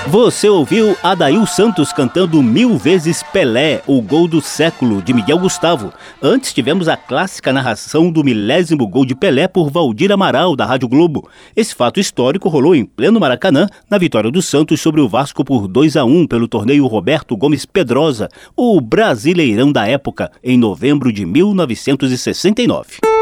Você 0.09 0.49
ouviu 0.49 0.97
Adail 1.03 1.45
Santos 1.45 1.93
cantando 1.93 2.41
mil 2.41 2.75
vezes 2.79 3.21
Pelé, 3.31 3.83
o 3.85 4.01
gol 4.01 4.27
do 4.27 4.41
século, 4.41 5.03
de 5.03 5.13
Miguel 5.13 5.37
Gustavo. 5.37 5.93
Antes 6.19 6.51
tivemos 6.51 6.87
a 6.87 6.97
clássica 6.97 7.53
narração 7.53 8.09
do 8.09 8.23
milésimo 8.23 8.87
gol 8.87 9.05
de 9.05 9.13
Pelé 9.13 9.47
por 9.47 9.69
Valdir 9.69 10.11
Amaral, 10.11 10.55
da 10.55 10.65
Rádio 10.65 10.87
Globo. 10.87 11.29
Esse 11.55 11.75
fato 11.75 11.99
histórico 11.99 12.49
rolou 12.49 12.73
em 12.73 12.85
pleno 12.85 13.19
Maracanã, 13.19 13.67
na 13.87 13.99
vitória 13.99 14.31
do 14.31 14.41
Santos 14.41 14.81
sobre 14.81 14.99
o 14.99 15.07
Vasco 15.07 15.45
por 15.45 15.67
2 15.67 15.95
a 15.95 16.03
1 16.03 16.25
pelo 16.25 16.47
torneio 16.47 16.87
Roberto 16.87 17.37
Gomes 17.37 17.67
Pedrosa, 17.67 18.29
o 18.57 18.81
brasileirão 18.81 19.71
da 19.71 19.87
época, 19.87 20.31
em 20.43 20.57
novembro 20.57 21.13
de 21.13 21.23
1969. 21.23 23.18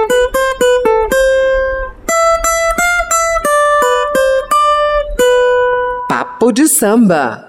Papo 6.40 6.52
de 6.52 6.68
samba. 6.68 7.47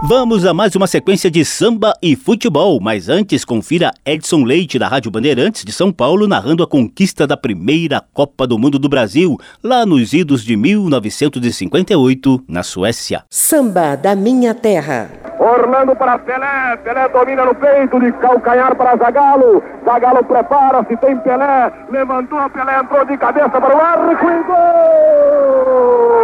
Vamos 0.00 0.46
a 0.46 0.54
mais 0.54 0.76
uma 0.76 0.86
sequência 0.86 1.28
de 1.28 1.44
samba 1.44 1.92
e 2.00 2.14
futebol, 2.14 2.78
mas 2.80 3.08
antes 3.08 3.44
confira 3.44 3.90
Edson 4.06 4.44
Leite 4.44 4.78
da 4.78 4.86
Rádio 4.86 5.10
Bandeirantes 5.10 5.64
de 5.64 5.72
São 5.72 5.92
Paulo 5.92 6.28
narrando 6.28 6.62
a 6.62 6.68
conquista 6.68 7.26
da 7.26 7.36
primeira 7.36 8.00
Copa 8.14 8.46
do 8.46 8.56
Mundo 8.56 8.78
do 8.78 8.88
Brasil, 8.88 9.36
lá 9.60 9.84
nos 9.84 10.12
idos 10.12 10.44
de 10.44 10.56
1958, 10.56 12.44
na 12.48 12.62
Suécia. 12.62 13.24
Samba 13.28 13.96
da 13.96 14.14
minha 14.14 14.54
terra. 14.54 15.10
Orlando 15.40 15.96
para 15.96 16.16
Pelé, 16.20 16.76
Pelé 16.84 17.08
domina 17.08 17.44
no 17.44 17.56
peito, 17.56 17.98
de 17.98 18.12
calcanhar 18.12 18.76
para 18.76 18.96
Zagalo, 18.98 19.60
Zagalo 19.84 20.22
prepara-se, 20.22 20.96
tem 20.98 21.18
Pelé, 21.18 21.72
levantou, 21.90 22.48
Pelé 22.50 22.78
entrou 22.78 23.04
de 23.04 23.18
cabeça 23.18 23.48
para 23.50 23.76
o 23.76 23.80
arco 23.80 24.12
e 24.12 24.44
gol! 24.44 26.18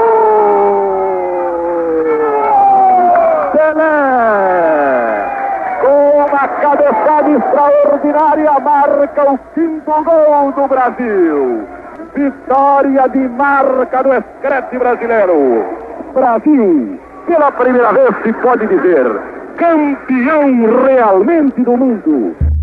Com 5.81 6.25
uma 6.27 6.49
cabeçada 6.49 7.31
extraordinária, 7.31 8.53
marca 8.61 9.33
o 9.33 9.39
quinto 9.53 9.91
gol 10.05 10.53
do 10.53 10.69
Brasil. 10.69 11.67
Vitória 12.15 13.09
de 13.09 13.29
marca 13.29 14.03
do 14.05 14.15
escrete 14.15 14.79
brasileiro. 14.79 15.65
Brasil, 16.15 17.01
pela 17.27 17.51
primeira 17.51 17.93
vez 17.93 18.15
se 18.23 18.33
pode 18.35 18.67
dizer, 18.69 19.21
campeão 19.57 20.85
realmente 20.85 21.61
do 21.63 21.77
mundo. 21.77 22.54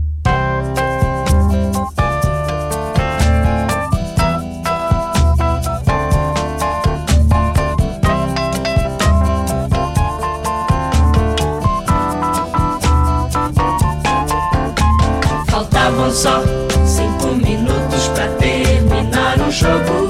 Só 16.11 16.43
cinco 16.85 17.27
minutos 17.35 18.09
pra 18.09 18.27
terminar 18.37 19.39
o 19.39 19.49
jogo. 19.49 20.09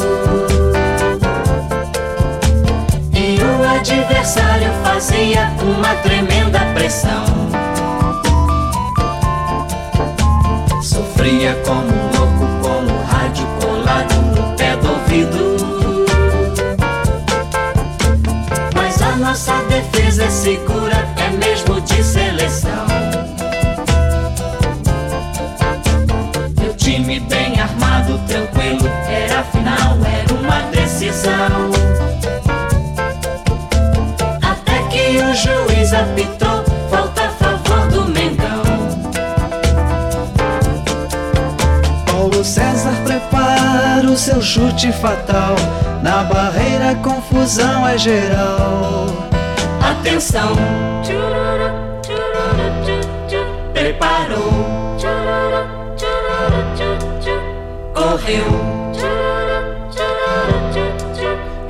E 3.13 3.39
o 3.39 3.69
adversário 3.69 4.71
fazia 4.83 5.53
uma 5.61 5.93
tremenda 6.01 6.59
pressão. 6.73 7.23
Sofria 10.81 11.55
como 11.65 11.87
um 11.87 12.17
louco 12.17 12.47
com 12.61 12.93
o 12.93 13.03
rádio 13.05 13.45
colado 13.61 14.15
no 14.35 14.57
pé 14.57 14.75
do 14.77 14.89
ouvido. 14.89 15.55
Mas 18.75 19.01
a 19.03 19.15
nossa 19.17 19.53
defesa 19.69 20.23
é 20.23 20.29
segura, 20.29 21.07
bem 27.61 27.63
armado, 27.63 28.17
tranquilo, 28.27 28.89
era 29.07 29.43
final, 29.43 29.97
era 30.05 30.33
uma 30.33 30.61
decisão. 30.71 31.71
Até 34.41 34.81
que 34.89 35.17
o 35.17 35.33
juiz 35.35 35.93
apitou, 35.93 36.63
falta 36.89 37.25
a 37.25 37.29
favor 37.29 37.87
do 37.89 38.05
Mengão. 38.07 38.63
Paulo 42.05 42.43
César 42.43 42.95
prepara 43.03 44.07
o 44.09 44.17
seu 44.17 44.41
chute 44.41 44.91
fatal. 44.91 45.55
Na 46.01 46.23
barreira, 46.23 46.95
confusão 46.95 47.87
é 47.87 47.97
geral. 47.97 49.07
Atenção! 49.81 50.55
Preparou. 51.05 51.80
Correu. 58.21 58.45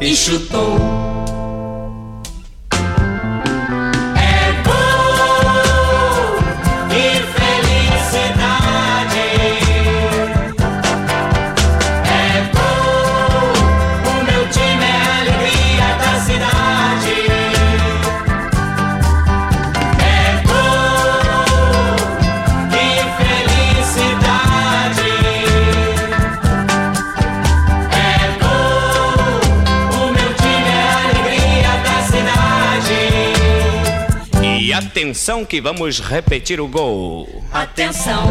E 0.02 0.16
chutou. 0.16 1.11
Atenção 35.22 35.46
que 35.46 35.62
vamos 35.62 36.00
repetir 36.00 36.60
o 36.60 36.68
gol. 36.68 37.28
Atenção! 37.52 38.24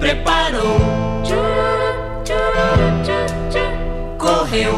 Preparou. 0.00 0.78
Correu. 4.16 4.74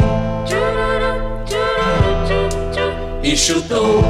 E 3.22 3.36
chutou. 3.36 4.02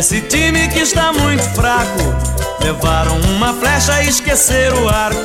Nesse 0.00 0.22
time 0.22 0.66
que 0.68 0.78
está 0.78 1.12
muito 1.12 1.42
fraco. 1.54 2.00
Levaram 2.64 3.20
uma 3.36 3.52
flecha 3.52 4.02
e 4.02 4.08
esqueceram 4.08 4.84
o 4.84 4.88
arco. 4.88 5.20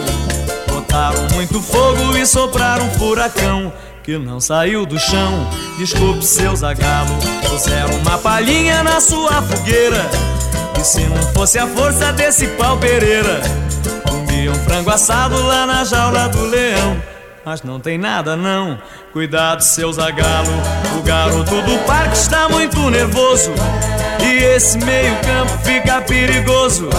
Botaram 0.68 1.26
muito 1.34 1.62
fogo 1.62 2.18
e 2.18 2.26
sopraram 2.26 2.86
um 2.86 2.92
furacão 2.92 3.72
que 4.04 4.18
não 4.18 4.42
saiu 4.42 4.86
do 4.86 5.00
chão. 5.00 5.50
Desculpe, 5.78 6.26
seu 6.26 6.54
Zagalo. 6.54 7.16
Puseram 7.48 7.96
uma 8.00 8.18
palhinha 8.18 8.84
na 8.84 9.00
sua 9.00 9.42
fogueira. 9.44 10.10
E 10.78 10.84
se 10.84 11.06
não 11.06 11.24
fosse 11.32 11.58
a 11.58 11.66
força 11.68 12.12
desse 12.12 12.46
pau 12.46 12.78
Pereira, 12.78 13.42
Comi 14.06 14.50
um 14.50 14.56
frango 14.56 14.90
assado 14.90 15.42
lá 15.42 15.66
na 15.66 15.86
jaula 15.86 16.28
do 16.28 16.42
leão. 16.48 17.15
Mas 17.46 17.62
não 17.62 17.80
tem 17.80 17.96
nada 17.96 18.36
não, 18.36 18.80
cuidado 19.14 19.62
seu 19.62 19.94
zagalo. 19.94 20.50
O 20.98 21.04
garoto 21.04 21.62
do 21.62 21.78
parque 21.86 22.18
está 22.18 22.50
muito 22.50 22.90
nervoso. 22.90 23.52
E 24.20 24.44
esse 24.44 24.80
meio 24.80 25.16
campo 25.18 25.56
fica 25.64 26.02
perigoso. 26.02 26.90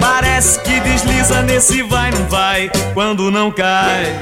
Parece 0.00 0.58
que 0.60 0.80
desliza 0.80 1.42
nesse 1.42 1.82
vai 1.84 2.10
não 2.10 2.26
vai 2.28 2.70
Quando 2.92 3.30
não 3.30 3.52
cai. 3.52 4.18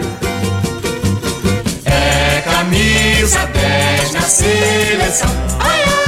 É 1.87 2.43
camisa 2.43 3.47
10 3.47 4.13
na 4.13 4.21
seleção. 4.21 5.31
É 5.61 6.02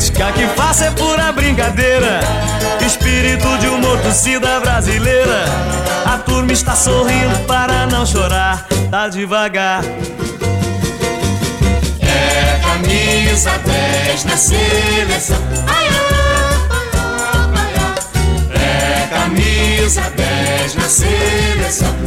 crítica 0.00 0.32
que 0.32 0.46
faço 0.56 0.84
é 0.84 0.90
pura 0.92 1.30
brincadeira. 1.30 2.20
Espírito 2.84 3.58
de 3.58 3.68
uma 3.68 3.98
torcida 3.98 4.58
brasileira. 4.60 5.44
A 6.06 6.16
turma 6.18 6.52
está 6.52 6.74
sorrindo 6.74 7.38
para 7.46 7.86
não 7.86 8.06
chorar. 8.06 8.66
Tá 8.90 9.08
devagar. 9.08 9.84
É 12.00 12.60
camisa 12.62 13.50
10 13.58 14.24
na 14.24 14.36
seleção. 14.38 15.36
camisa 19.10 20.02
10 20.16 20.74
na 20.76 20.88
seleção. 20.88 21.99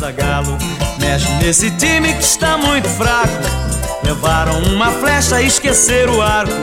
Zagalo 0.00 0.56
mexe 0.98 1.30
nesse 1.34 1.70
time 1.72 2.14
que 2.14 2.22
está 2.22 2.56
muito 2.56 2.88
fraco. 2.88 3.28
Levaram 4.02 4.58
uma 4.62 4.90
flecha 4.92 5.42
e 5.42 5.46
esqueceram 5.46 6.16
o 6.16 6.22
arco. 6.22 6.54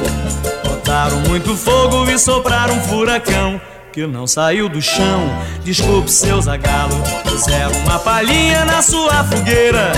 Botaram 0.63 1.19
muito 1.19 1.55
fogo 1.55 2.09
e 2.09 2.17
sopraram 2.17 2.75
um 2.75 2.81
furacão 2.81 3.61
que 3.93 4.07
não 4.07 4.25
saiu 4.25 4.67
do 4.67 4.81
chão. 4.81 5.29
Desculpe, 5.63 6.11
seu 6.11 6.41
zagalo, 6.41 6.95
puseram 7.29 7.77
uma 7.81 7.99
palhinha 7.99 8.65
na 8.65 8.81
sua 8.81 9.23
fogueira. 9.25 9.91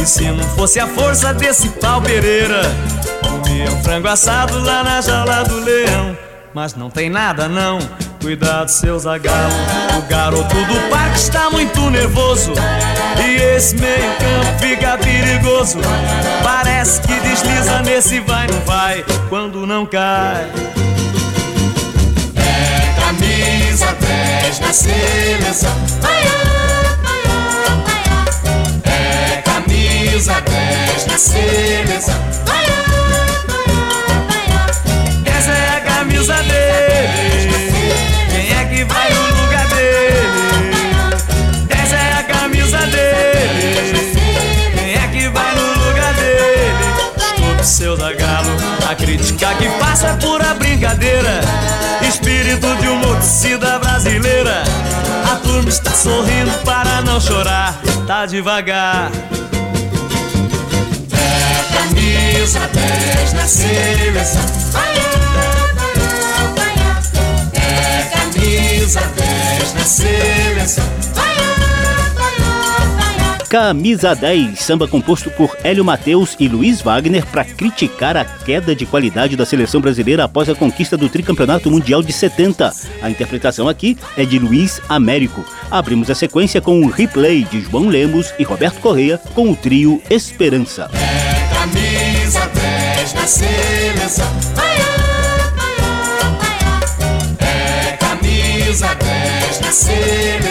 E 0.00 0.06
se 0.06 0.30
não 0.30 0.44
fosse 0.56 0.80
a 0.80 0.86
força 0.86 1.34
desse 1.34 1.68
pau 1.68 2.00
Pereira, 2.00 2.62
comia 3.20 3.70
um 3.70 3.82
frango 3.82 4.08
assado 4.08 4.58
lá 4.58 4.82
na 4.82 5.02
jaula 5.02 5.44
do 5.44 5.60
leão. 5.60 6.16
Mas 6.54 6.74
não 6.74 6.88
tem 6.88 7.10
nada 7.10 7.46
não, 7.46 7.78
cuidado, 8.20 8.68
seu 8.68 8.98
zagalo. 8.98 9.54
O 9.98 10.02
garoto 10.02 10.54
do 10.54 10.90
parque 10.90 11.18
está 11.18 11.50
muito 11.50 11.90
nervoso. 11.90 12.52
E 13.24 13.56
esse 13.56 13.76
meio 13.76 14.12
campo 14.18 14.58
fica 14.60 14.98
perigoso. 14.98 15.78
Parece 16.42 17.00
que 17.02 17.14
desliza 17.20 17.82
nesse 17.82 18.20
vai, 18.20 18.46
não 18.46 18.60
vai, 18.60 19.04
quando 19.28 19.66
não 19.66 19.86
cai 19.86 20.50
camisa 23.10 23.86
10 24.00 24.60
na 24.60 24.72
seleção. 24.72 25.70
É 28.84 29.42
camisa 29.42 30.40
10 30.40 31.06
na 31.06 31.18
seleção. 31.18 32.39
Brincadeira 51.00 51.40
espírito 52.06 52.76
de 52.76 52.88
uma 52.88 53.08
brasileira. 53.78 54.62
A 55.32 55.36
turma 55.36 55.68
está 55.68 55.90
sorrindo 55.92 56.52
para 56.64 57.00
não 57.02 57.18
chorar, 57.18 57.80
tá 58.06 58.26
devagar. 58.26 59.10
É 61.12 61.76
camisa 61.76 62.60
10 62.72 63.32
na 63.32 63.46
seleção. 63.46 64.42
É 67.54 68.02
camisa 68.14 69.00
10 69.00 69.74
na 69.74 69.84
seleção. 69.84 70.84
Camisa 73.50 74.14
10, 74.14 74.60
samba 74.60 74.86
composto 74.86 75.28
por 75.28 75.56
Hélio 75.64 75.84
Mateus 75.84 76.36
e 76.38 76.46
Luiz 76.46 76.80
Wagner 76.82 77.26
para 77.26 77.44
criticar 77.44 78.16
a 78.16 78.24
queda 78.24 78.76
de 78.76 78.86
qualidade 78.86 79.36
da 79.36 79.44
seleção 79.44 79.80
brasileira 79.80 80.22
após 80.22 80.48
a 80.48 80.54
conquista 80.54 80.96
do 80.96 81.08
tricampeonato 81.08 81.68
mundial 81.68 82.00
de 82.00 82.12
70. 82.12 82.72
A 83.02 83.10
interpretação 83.10 83.68
aqui 83.68 83.98
é 84.16 84.24
de 84.24 84.38
Luiz 84.38 84.80
Américo. 84.88 85.44
Abrimos 85.68 86.08
a 86.08 86.14
sequência 86.14 86.60
com 86.60 86.80
um 86.80 86.86
replay 86.86 87.42
de 87.42 87.60
João 87.62 87.88
Lemos 87.88 88.32
e 88.38 88.44
Roberto 88.44 88.78
Correia 88.78 89.18
com 89.34 89.50
o 89.50 89.56
trio 89.56 90.00
Esperança. 90.08 90.88
É 90.94 91.52
camisa 91.52 92.48
10 92.54 93.14
na 93.14 93.26
seleção. 93.26 94.32
É 97.40 97.96
camisa 97.96 98.94
10 98.94 99.60
na 99.60 99.72
seleção. 99.72 100.49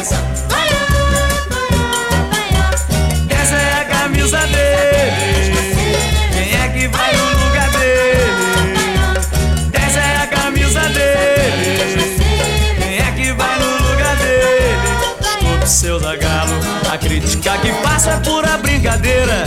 É 18.10 18.20
pura 18.20 18.58
brincadeira. 18.58 19.44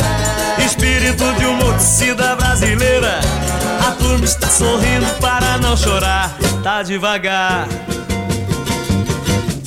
Espírito 0.64 1.32
de 1.34 1.46
uma 1.46 1.62
torcida 1.64 2.36
brasileira. 2.36 3.20
A 3.86 3.92
turma 3.92 4.24
está 4.24 4.46
sorrindo 4.46 5.06
para 5.20 5.58
não 5.58 5.76
chorar. 5.76 6.36
Tá 6.62 6.82
devagar. 6.82 7.66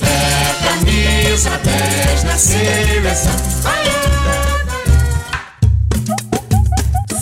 É 0.00 0.66
camisa 0.68 1.50
10 1.50 2.24
na 2.24 2.38
seleção. 2.38 3.32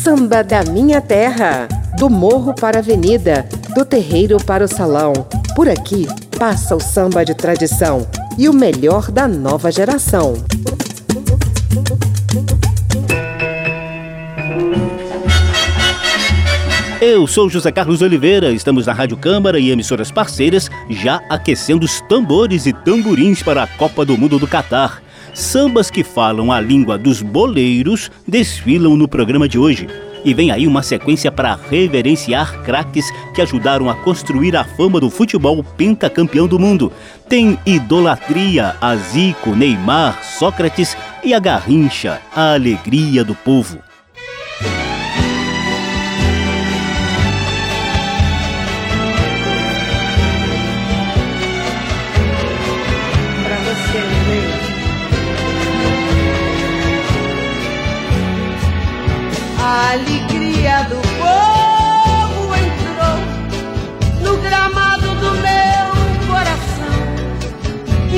Samba 0.02 0.44
da 0.44 0.62
minha 0.64 1.00
terra, 1.00 1.66
do 1.96 2.10
morro 2.10 2.54
para 2.54 2.76
a 2.76 2.80
avenida, 2.80 3.48
do 3.74 3.84
terreiro 3.84 4.36
para 4.36 4.64
o 4.64 4.68
salão. 4.68 5.12
Por 5.56 5.68
aqui 5.68 6.06
passa 6.38 6.76
o 6.76 6.80
samba 6.80 7.24
de 7.24 7.34
tradição 7.34 8.06
e 8.36 8.48
o 8.48 8.52
melhor 8.52 9.10
da 9.10 9.26
nova 9.26 9.72
geração. 9.72 10.34
Eu 17.06 17.26
sou 17.26 17.50
José 17.50 17.70
Carlos 17.70 18.00
Oliveira, 18.00 18.50
estamos 18.50 18.86
na 18.86 18.94
Rádio 18.94 19.18
Câmara 19.18 19.58
e 19.60 19.70
emissoras 19.70 20.10
parceiras, 20.10 20.70
já 20.88 21.16
aquecendo 21.28 21.84
os 21.84 22.00
tambores 22.00 22.64
e 22.64 22.72
tamborins 22.72 23.42
para 23.42 23.62
a 23.62 23.66
Copa 23.66 24.06
do 24.06 24.16
Mundo 24.16 24.38
do 24.38 24.46
Catar 24.46 25.02
sambas 25.34 25.90
que 25.90 26.02
falam 26.02 26.50
a 26.50 26.58
língua 26.58 26.96
dos 26.96 27.20
boleiros 27.20 28.10
desfilam 28.26 28.96
no 28.96 29.06
programa 29.06 29.46
de 29.46 29.58
hoje. 29.58 29.86
E 30.24 30.32
vem 30.32 30.50
aí 30.50 30.66
uma 30.66 30.82
sequência 30.82 31.30
para 31.30 31.58
reverenciar 31.70 32.62
craques 32.62 33.04
que 33.34 33.42
ajudaram 33.42 33.90
a 33.90 33.94
construir 33.94 34.56
a 34.56 34.64
fama 34.64 34.98
do 34.98 35.10
futebol 35.10 35.62
pentacampeão 35.62 36.46
do 36.46 36.58
mundo. 36.58 36.90
Tem 37.28 37.58
idolatria 37.66 38.76
a 38.80 38.96
Zico, 38.96 39.54
Neymar, 39.54 40.24
Sócrates 40.24 40.96
e 41.22 41.34
a 41.34 41.38
Garrincha, 41.38 42.18
a 42.34 42.54
alegria 42.54 43.22
do 43.22 43.34
povo. 43.34 43.72
alegria 43.72 43.74
do 43.74 43.78
povo. 43.82 43.93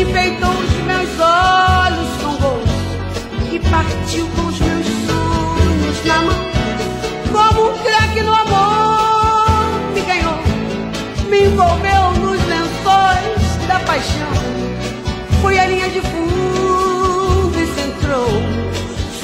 enfeitou 0.00 0.50
os 0.50 0.72
meus 0.85 1.09
olhos 1.20 2.09
com 2.22 2.30
rosto 2.37 2.76
e 3.50 3.59
partiu 3.59 4.26
com 4.37 4.42
os 4.48 4.59
meus 4.61 4.87
sonhos 4.87 6.04
na 6.04 6.22
mão. 6.22 6.46
Como 7.32 7.70
um 7.70 7.78
craque 7.78 8.22
no 8.22 8.35
amor 8.35 9.80
me 9.94 10.02
ganhou, 10.02 10.38
me 11.30 11.46
envolveu 11.46 12.11
nos 12.20 12.46
lençóis 12.46 13.66
da 13.66 13.80
paixão. 13.80 14.32
Foi 15.40 15.59
a 15.59 15.66
linha 15.66 15.88
de 15.88 16.00
fundo 16.02 17.59
e 17.59 17.66
centrou 17.74 18.28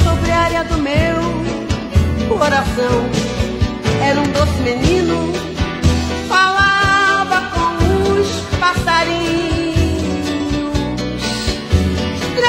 sobre 0.03 0.31
a 0.31 0.39
área 0.39 0.65
do 0.65 0.79
meu 0.79 2.39
coração. 2.39 3.11
Era 4.03 4.21
um 4.21 4.33
doce 4.33 4.63
menino, 4.63 5.33
falava 6.29 7.43
com 7.51 8.21
os 8.21 8.59
passarinhos. 8.59 9.52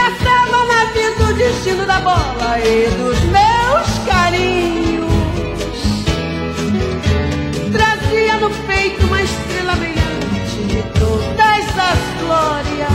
Traçava 0.03 0.65
na 0.65 0.83
vida 0.91 1.23
o 1.29 1.33
destino 1.33 1.85
da 1.85 2.01
bola 2.01 2.59
e 2.59 2.89
dos 2.97 3.17
meus 3.21 3.99
carinhos. 4.05 5.07
Trazia 7.71 8.37
no 8.37 8.49
peito 8.67 9.05
uma 9.05 9.21
estrela 9.21 9.75
brilhante 9.75 10.57
de 10.67 10.83
todas 10.99 11.65
as 11.79 11.99
glórias. 12.19 12.91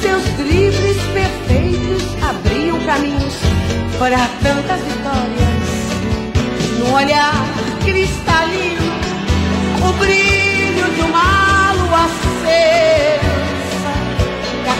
Seus 0.00 0.22
dribles 0.38 0.96
perfeitos 1.12 2.02
abriam 2.22 2.80
caminhos 2.86 3.34
para 3.98 4.26
tantas 4.42 4.80
vitórias. 4.80 5.52
No 6.78 6.94
olhar 6.94 7.44
cristalino, 7.84 8.90
o 9.86 9.92
brilho 9.98 10.31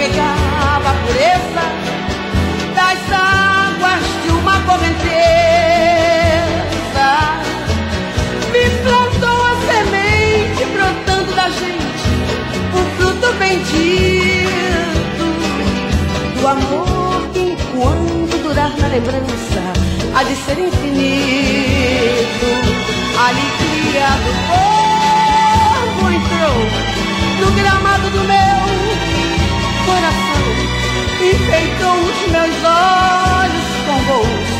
carregava 0.03 0.91
a 0.91 0.95
pureza 1.07 1.65
das 2.75 2.99
águas 3.13 4.03
de 4.25 4.31
uma 4.31 4.61
correnteza. 4.63 5.09
Me 8.51 8.65
plantou 8.83 9.43
a 9.47 9.55
semente 9.69 10.65
brotando 10.73 11.33
da 11.35 11.49
gente, 11.51 12.09
o 12.75 12.77
fruto 12.97 13.33
bendito 13.35 15.25
do 16.41 16.49
amor 16.49 17.29
que 17.33 17.41
enquanto 17.53 18.43
durar 18.43 18.73
na 18.79 18.89
lembrança 18.89 19.63
há 20.17 20.25
de 20.25 20.35
ser 20.35 20.59
infinito. 20.59 21.03
Alegria 23.19 24.09
do 24.25 24.33
povo 24.49 26.11
entrou 26.11 26.59
no 27.41 27.53
gramado 27.53 28.11
do 28.11 28.25
meu 28.25 28.72
coração 29.87 30.43
enfeitou 31.21 31.95
os 31.95 32.19
meus 32.33 32.57
olhos 32.65 33.69
com 33.87 33.99
voos 34.09 34.53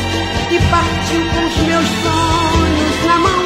e 0.51 0.59
partiu 0.69 1.21
com 1.33 1.45
os 1.47 1.57
meus 1.67 1.87
sonhos 2.03 3.05
na 3.05 3.17
mão. 3.19 3.43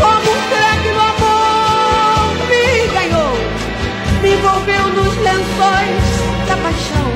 Como 0.00 0.26
um 0.30 0.40
craque 0.50 0.90
no 0.92 1.00
amor 1.00 2.34
me 2.48 2.64
ganhou, 2.92 3.34
me 4.22 4.30
envolveu 4.34 4.84
nos 4.88 5.14
lençóis 5.18 6.04
da 6.48 6.56
paixão. 6.56 7.08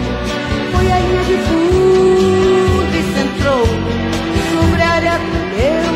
Foi 0.73 0.87
a 0.93 0.99
linha 0.99 1.25
de 1.25 1.37
fundo 1.47 2.95
e 2.95 3.03
centrou 3.15 3.67
sobre 4.53 4.83
a 4.83 4.91
área 4.91 5.19
do 5.19 5.41
meu 5.57 5.89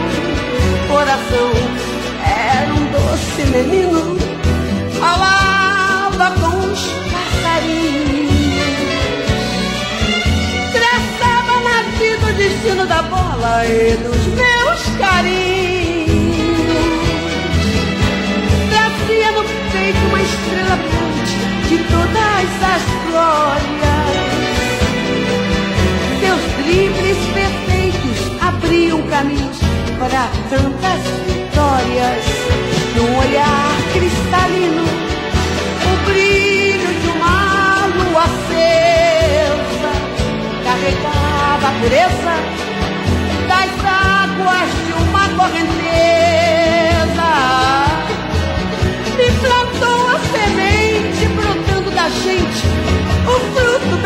coração. 0.88 1.50
Era 2.24 2.72
um 2.74 2.85
doce 2.92 3.42
menino, 3.50 4.32
destino 12.62 12.87
da 12.87 13.03
bola 13.03 13.66
e 13.66 13.96
dos 13.96 14.25
meus 14.27 14.96
carinhos. 14.96 16.12
Trazia 18.70 19.33
no 19.33 19.42
peito 19.72 19.98
uma 20.07 20.22
estrela 20.22 20.77
brilhante 20.77 21.35
de 21.68 21.79
todas 21.90 22.46
as 22.62 22.83
glórias. 23.11 24.12
Seus 26.20 26.42
dribles 26.64 27.18
perfeitos 27.35 28.18
abriam 28.40 29.03
caminhos 29.09 29.59
para 29.98 30.31
tantas 30.48 31.01
vitórias. 31.27 32.25
Num 32.94 33.18
olhar 33.18 33.72
cristalino, 33.92 34.85
o 35.85 36.07
brilho 36.07 37.01
de 37.01 37.09
uma 37.09 37.87
lua 37.87 38.22
acesa 38.22 39.02
carregava 41.72 41.78
a 41.78 41.80
pureza 41.80 42.35
das 43.48 43.70
águas 43.85 44.68
de 44.87 44.92
uma 44.92 45.28
correnteza. 45.30 45.70
Me 49.16 49.28
plantou 49.40 50.08
a 50.08 50.18
semente 50.37 51.26
brotando 51.28 51.90
da 51.90 52.08
gente 52.08 52.66
o 53.26 53.40
fruto 53.54 54.02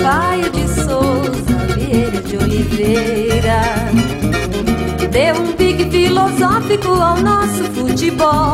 Sampaio 0.00 0.50
de 0.50 0.66
Souza, 0.66 1.74
Vieira 1.76 2.22
de 2.22 2.36
Oliveira. 2.38 3.60
Deu 5.10 5.34
um 5.34 5.52
pique 5.52 5.90
filosófico 5.90 6.88
ao 6.88 7.18
nosso 7.18 7.64
futebol. 7.74 8.52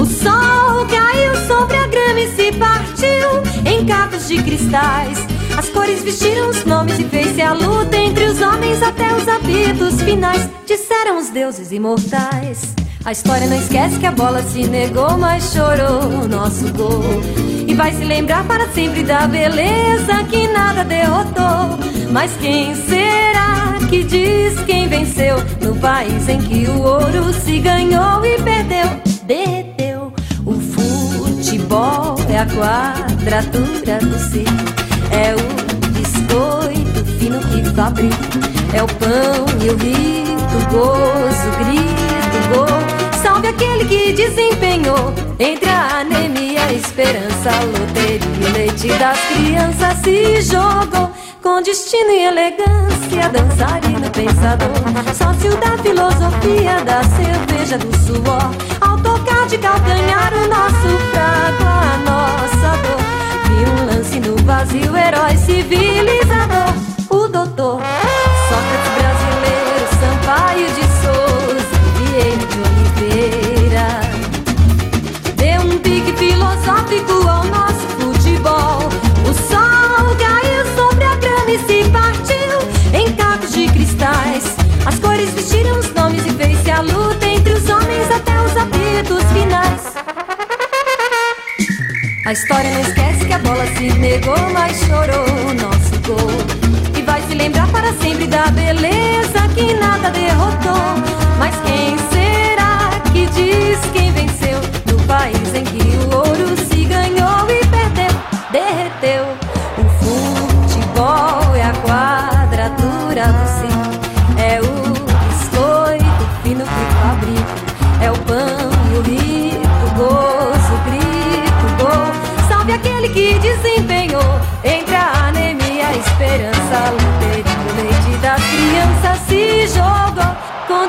O 0.00 0.06
sol 0.06 0.86
caiu 0.86 1.36
sobre 1.46 1.76
a 1.76 1.86
grama 1.86 2.20
e 2.20 2.34
se 2.34 2.50
partiu 2.52 3.70
em 3.70 3.84
cacos 3.84 4.26
de 4.26 4.42
cristais. 4.42 5.18
As 5.58 5.68
cores 5.68 6.02
vestiram 6.02 6.48
os 6.48 6.64
nomes 6.64 6.98
e 6.98 7.04
fez-se 7.04 7.42
a 7.42 7.52
luta 7.52 7.96
entre 7.96 8.24
os 8.24 8.40
homens 8.40 8.82
até 8.82 9.12
os 9.14 9.28
apitos 9.28 10.00
finais. 10.00 10.48
Disseram 10.66 11.18
os 11.18 11.28
deuses 11.28 11.72
imortais. 11.72 12.74
A 13.04 13.12
história 13.12 13.46
não 13.46 13.58
esquece 13.58 13.98
que 13.98 14.06
a 14.06 14.12
bola 14.12 14.42
se 14.42 14.66
negou, 14.66 15.18
mas 15.18 15.52
chorou 15.52 16.22
o 16.22 16.26
nosso 16.26 16.72
gol. 16.72 17.55
E 17.66 17.74
vai 17.74 17.92
se 17.92 18.04
lembrar 18.04 18.44
para 18.44 18.68
sempre 18.68 19.02
da 19.02 19.26
beleza 19.26 20.24
que 20.30 20.46
nada 20.48 20.84
derrotou. 20.84 21.78
Mas 22.12 22.32
quem 22.36 22.74
será 22.74 23.78
que 23.88 24.04
diz 24.04 24.58
quem 24.64 24.88
venceu 24.88 25.36
no 25.60 25.74
país 25.76 26.28
em 26.28 26.38
que 26.38 26.66
o 26.68 26.80
ouro 26.80 27.32
se 27.32 27.58
ganhou 27.58 28.24
e 28.24 28.40
perdeu? 28.40 28.86
Derreteu. 29.24 30.12
O 30.44 30.52
futebol 30.54 32.16
é 32.30 32.38
a 32.38 32.46
quadratura 32.46 33.98
do 33.98 34.18
círculo, 34.18 34.74
é 35.10 35.34
o 35.34 35.90
biscoito 35.90 37.04
fino 37.18 37.40
que 37.40 37.64
fabrica, 37.74 38.16
é 38.72 38.82
o 38.82 38.86
pão 38.86 39.44
e 39.60 39.70
o 39.70 39.76
rito, 39.76 40.25
o 40.56 40.66
gozo, 40.70 41.50
grito, 41.58 42.38
gol. 42.54 43.22
Salve 43.22 43.48
aquele 43.48 43.84
que 43.84 44.12
desempenhou 44.12 45.12
entre 45.38 45.68
a 45.68 46.00
anemia, 46.00 46.64
a 46.64 46.72
esperança, 46.72 47.50
a 47.50 47.64
loteria, 47.64 48.48
o 48.48 48.52
leite 48.52 48.88
das 48.88 49.18
crianças 49.26 49.98
se 49.98 50.40
jogou 50.42 51.10
com 51.42 51.62
destino 51.62 52.10
e 52.10 52.24
elegância, 52.24 53.28
dançarino 53.30 54.10
pensador, 54.10 55.14
sócio 55.14 55.56
da 55.58 55.78
filosofia, 55.78 56.82
da 56.84 57.02
cerveja 57.04 57.78
do 57.78 57.96
suor. 57.98 58.50
Ao 58.80 58.96
tocar 58.98 59.46
de 59.46 59.58
calcanhar 59.58 60.32
o 60.34 60.48
nosso 60.48 60.88
fraco, 61.12 61.64
a 61.64 61.98
nossa 61.98 62.82
dor. 62.82 63.00
Vi 63.48 63.70
um 63.70 63.86
lance 63.86 64.20
no 64.20 64.36
vazio, 64.44 64.96
herói 64.96 65.36
civilizador, 65.36 66.74
o 67.10 67.28
doutor. 67.28 67.80
A 92.26 92.32
história 92.32 92.68
não 92.72 92.80
esquece 92.80 93.24
que 93.24 93.32
a 93.32 93.38
bola 93.38 93.64
se 93.76 93.88
negou, 94.00 94.36
mas 94.52 94.76
chorou 94.80 95.48
o 95.48 95.54
nosso 95.54 96.00
gol. 96.04 96.98
E 96.98 97.02
vai 97.02 97.22
se 97.22 97.36
lembrar 97.36 97.70
para 97.70 97.92
sempre 98.02 98.26
da 98.26 98.48
beleza 98.48 99.46
que 99.54 99.72
nada 99.74 100.10
derrotou. 100.10 100.74
Mas 101.38 101.54
quem 101.60 101.96
será 101.96 102.15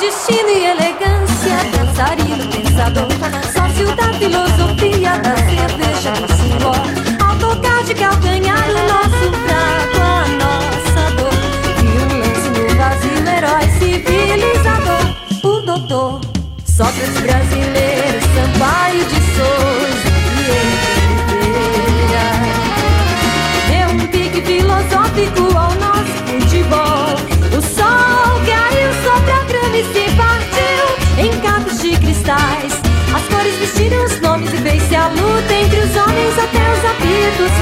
destino 0.08 0.50
e 0.50 0.66
elegância, 0.66 1.58
dançarino, 1.76 2.48
pensador, 2.50 3.08
sócio 3.52 3.94
da 3.94 4.14
filosofia, 4.14 4.57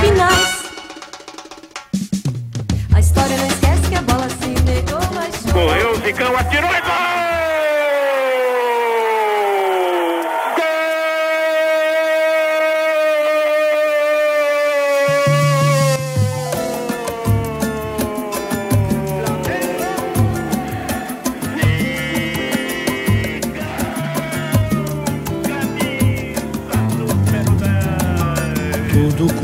finais. 0.02 0.66
A 2.94 3.00
história 3.00 3.38
não 3.38 3.48
esquece 3.48 3.90
que 3.90 3.96
a 3.96 4.02
bola 4.02 4.30
se 4.30 4.48
negou, 4.64 5.00
mas 5.14 5.52
Correu 5.52 5.92
o 5.92 5.96
Zicão, 6.02 6.38
atirou 6.38 6.70
e 6.70 6.82
gol! 6.82 7.45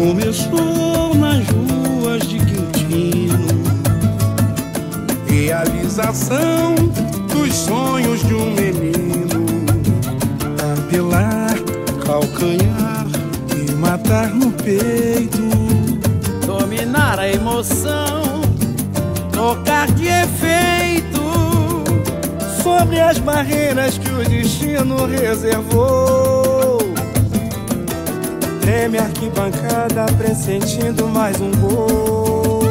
Começou 0.01 1.13
nas 1.13 1.45
ruas 1.47 2.27
de 2.27 2.39
Quintino. 2.39 3.37
Realização 5.27 6.73
dos 7.31 7.53
sonhos 7.53 8.19
de 8.25 8.33
um 8.33 8.51
menino. 8.55 9.45
Apelar, 10.73 11.53
calcanhar 12.03 13.05
e 13.55 13.71
matar 13.73 14.29
no 14.29 14.51
peito. 14.51 15.39
Dominar 16.47 17.19
a 17.19 17.29
emoção, 17.29 18.41
tocar 19.31 19.85
de 19.91 20.07
efeito. 20.07 21.21
Sobre 22.63 22.99
as 22.99 23.19
barreiras 23.19 23.99
que 23.99 24.09
o 24.09 24.27
destino 24.27 25.05
reservou. 25.05 26.30
Treme 28.71 28.99
a 28.99 29.03
arquibancada 29.03 30.05
pressentindo 30.17 31.05
mais 31.05 31.35
um 31.41 31.51
gol. 31.51 32.61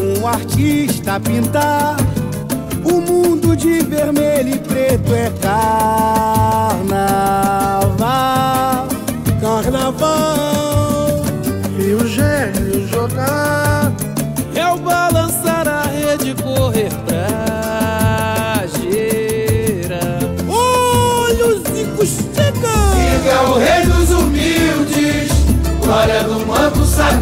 Um 0.00 0.24
artista 0.24 1.18
pintar 1.18 1.96
o 2.84 3.00
mundo 3.00 3.56
de 3.56 3.80
vermelho 3.80 4.54
e 4.54 4.58
preto 4.60 5.12
é 5.12 5.30
carnaval. 5.40 6.27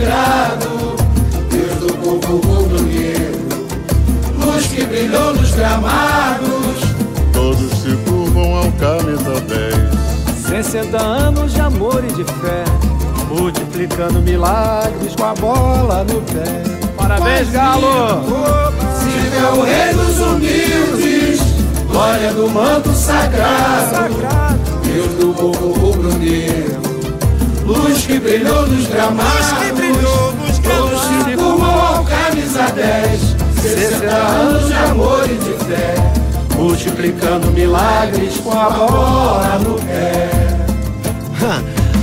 Sagrado, 0.07 0.97
Deus 1.51 1.75
do 1.81 1.93
povo 1.99 2.37
rubro-negro, 2.47 3.67
luz 4.39 4.67
que 4.69 4.85
brilhou 4.85 5.35
nos 5.35 5.51
gramados. 5.51 6.47
Todos 7.33 7.71
se 7.81 7.97
curvam 8.09 8.57
ao 8.57 8.73
camisa 8.73 9.41
10. 9.41 10.47
60 10.49 10.97
anos 10.97 11.53
de 11.53 11.61
amor 11.61 12.05
e 12.05 12.13
de 12.13 12.25
fé, 12.25 12.65
multiplicando 13.29 14.21
milagres 14.21 15.15
com 15.17 15.25
a 15.25 15.35
bola 15.35 16.05
no 16.05 16.23
pé. 16.23 16.63
Parabéns, 16.97 17.51
Galo! 17.51 18.23
Zico 19.01 19.37
é 19.37 19.53
o 19.53 19.63
rei 19.63 19.93
dos 19.93 20.19
humildes, 20.21 21.41
glória 21.89 22.33
do 22.33 22.49
manto 22.49 22.93
sagrado, 22.93 24.15
Deus 24.85 25.13
do 25.15 25.35
povo 25.35 25.73
rubro-negro, 25.73 26.76
luz 27.67 28.07
que 28.07 28.19
brilhou 28.21 28.67
nos 28.67 28.87
gramados, 28.87 29.47
todos 30.63 31.01
se 31.01 31.37
curvam 31.37 31.81
ao 31.81 32.05
camisa 32.05 32.71
10, 32.73 33.21
60 33.61 34.07
anos 34.07 34.67
de 34.67 34.73
amor 34.75 35.25
e 35.25 35.35
de 35.35 35.65
fé, 35.65 35.95
multiplicando 36.57 37.51
milagres 37.51 38.37
com 38.39 38.53
a 38.53 38.71
bola 38.71 39.59
no 39.59 39.75
pé. 39.75 40.31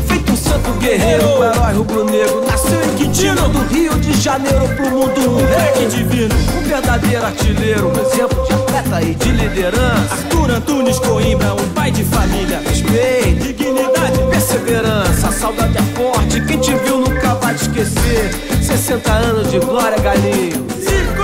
Feito 0.08 0.34
um 0.34 0.38
santo 0.38 0.72
guerreiro, 0.80 1.26
um 1.26 1.44
herói 1.44 1.74
rubro-negro. 1.74 2.46
Nasceu 2.46 2.84
em 2.84 2.96
Quintino, 2.96 3.48
do 3.50 3.60
Rio 3.74 3.94
de 4.00 4.14
Janeiro 4.14 4.68
pro 4.76 4.90
mundo 4.92 5.20
Um 5.22 5.34
moleque 5.34 5.86
divino, 5.88 6.36
um 6.58 6.62
verdadeiro 6.62 7.26
artilheiro 7.26 7.88
Um 7.88 8.02
exemplo 8.02 8.46
de 8.46 8.54
atleta 8.54 9.02
e 9.02 9.16
de 9.16 9.32
liderança. 9.32 10.14
Arthur 10.14 10.52
Antunes 10.52 11.00
Coimbra, 11.00 11.54
um 11.54 11.70
pai 11.70 11.92
de 11.92 12.04
família. 12.04 12.60
Respeito, 12.60 13.44
dignidade, 13.44 14.20
perseverança 14.30 15.03
saudade 15.44 15.78
é 15.78 15.82
forte, 15.98 16.40
quem 16.46 16.58
te 16.58 16.74
viu 16.74 17.00
nunca 17.00 17.36
vai 17.36 17.54
te 17.54 17.64
esquecer 17.64 18.32
60 18.62 19.12
anos 19.12 19.52
de 19.52 19.60
glória, 19.60 20.00
galinho 20.00 20.66
Zico! 20.80 21.22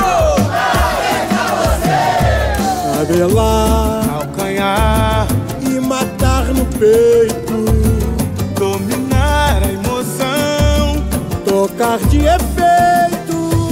Abelar, 3.02 4.06
calcanhar 4.06 5.26
e 5.62 5.80
matar 5.80 6.44
no 6.48 6.66
peito. 6.66 7.64
Dominar 8.56 9.62
a 9.64 9.72
emoção, 9.72 11.02
tocar 11.46 11.98
de 12.10 12.18
efeito. 12.18 13.70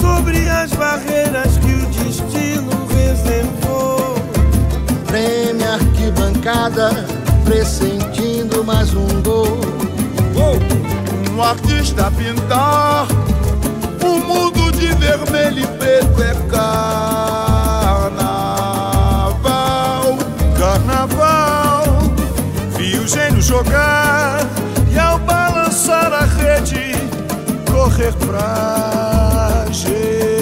Sobre 0.00 0.48
as 0.50 0.72
barreiras 0.72 1.58
que 1.58 1.74
o 1.74 1.86
destino 2.04 2.72
reservou. 2.88 4.16
Prêmio 5.06 5.74
arquibancada, 5.74 7.21
pressentindo 7.52 8.64
mais 8.64 8.94
um 8.94 9.06
gol. 9.22 9.58
Um 11.30 11.42
artista 11.42 12.10
pintar 12.12 13.06
um 14.02 14.18
mundo 14.20 14.72
de 14.72 14.86
vermelho 14.94 15.58
e 15.60 15.66
preto 15.66 16.22
é 16.22 16.34
carnaval, 16.50 16.96
carnaval. 20.58 21.84
Vi 22.78 22.98
o 22.98 23.06
gênio 23.06 23.42
jogar 23.42 24.40
e 24.90 24.98
ao 24.98 25.18
balançar 25.18 26.10
a 26.10 26.24
rede 26.24 26.94
correr 27.70 28.14
pra 28.14 29.66
gente. 29.70 30.41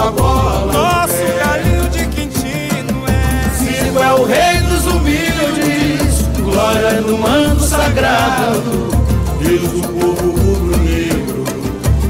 A 0.00 0.10
bola. 0.10 0.66
No 0.66 0.72
Nosso 0.72 1.38
galinho 1.38 1.88
de 1.90 2.06
Quintino 2.06 3.04
é. 3.06 3.48
Zico 3.56 3.98
é 3.98 4.12
o 4.14 4.24
rei 4.24 4.60
dos 4.68 4.86
humildes 4.86 6.22
Glória 6.38 7.00
no 7.00 7.18
manto 7.18 7.62
sagrado. 7.62 8.90
Deus 9.40 9.68
do 9.68 9.88
povo 9.88 10.30
rubro-negro 10.30 11.44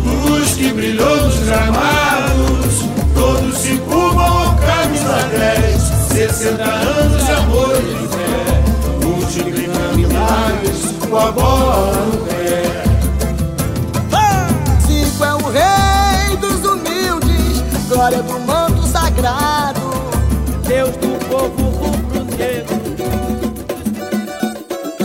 Luz 0.04 0.54
que 0.54 0.72
brilhou 0.72 1.16
nos 1.16 1.38
gramados. 1.40 2.84
Todos 3.14 3.58
se 3.58 3.76
curvam 3.78 4.24
ao 4.24 4.56
camisa 4.56 5.28
10 5.36 5.80
60 6.12 6.62
anos 6.62 7.24
de 7.24 7.32
amor 7.32 7.76
e 7.76 7.82
de 7.82 8.08
fé. 8.08 9.06
Multiplicando 9.06 9.96
milagres 9.96 10.94
com 11.08 11.16
a 11.16 11.32
bola 11.32 11.92
no 12.06 12.18
pé 12.26 12.69
humildes, 18.10 18.20
glória 18.20 18.22
do 18.22 18.40
manto 18.40 18.82
sagrado. 18.82 19.80
Deus 20.66 20.90
do 20.96 21.18
povo 21.26 21.70
rubro-negro. 21.70 22.80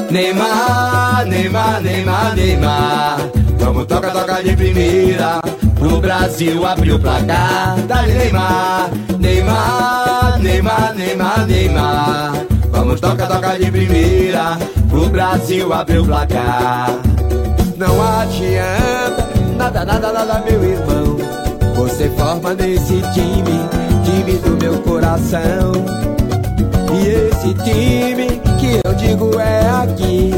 Neymar, 0.09 1.25
Neymar, 1.27 1.81
Neymar, 1.81 2.35
Neymar. 2.35 3.17
Vamos 3.59 3.85
toca, 3.85 4.11
toca 4.11 4.41
de 4.43 4.55
primeira. 4.55 5.41
Pro 5.77 5.99
Brasil 5.99 6.65
abrir 6.65 6.93
o 6.93 6.99
placar. 6.99 7.75
Dale 7.87 8.13
Neymar, 8.13 8.89
Neymar, 9.19 10.39
Neymar, 10.39 10.95
Neymar, 10.95 11.47
Neymar. 11.47 12.33
Vamos 12.71 13.01
toca, 13.01 13.27
toca 13.27 13.57
de 13.57 13.71
primeira. 13.71 14.57
Pro 14.89 15.09
Brasil 15.09 15.73
abrir 15.73 15.99
o 15.99 16.05
placar. 16.05 16.89
Não 17.77 18.01
adianta, 18.01 19.27
nada, 19.57 19.83
nada, 19.83 20.13
nada, 20.13 20.43
meu 20.47 20.63
irmão. 20.63 21.14
Você 21.75 22.09
forma 22.11 22.53
nesse 22.53 23.01
time, 23.13 23.59
time 24.05 24.37
do 24.39 24.57
meu 24.57 24.79
coração. 24.81 25.73
E 26.93 27.07
esse 27.07 27.53
time 27.65 28.39
que 28.57 28.79
eu 28.85 28.93
digo 28.93 29.37
é 29.37 29.69
aqui. 29.83 30.31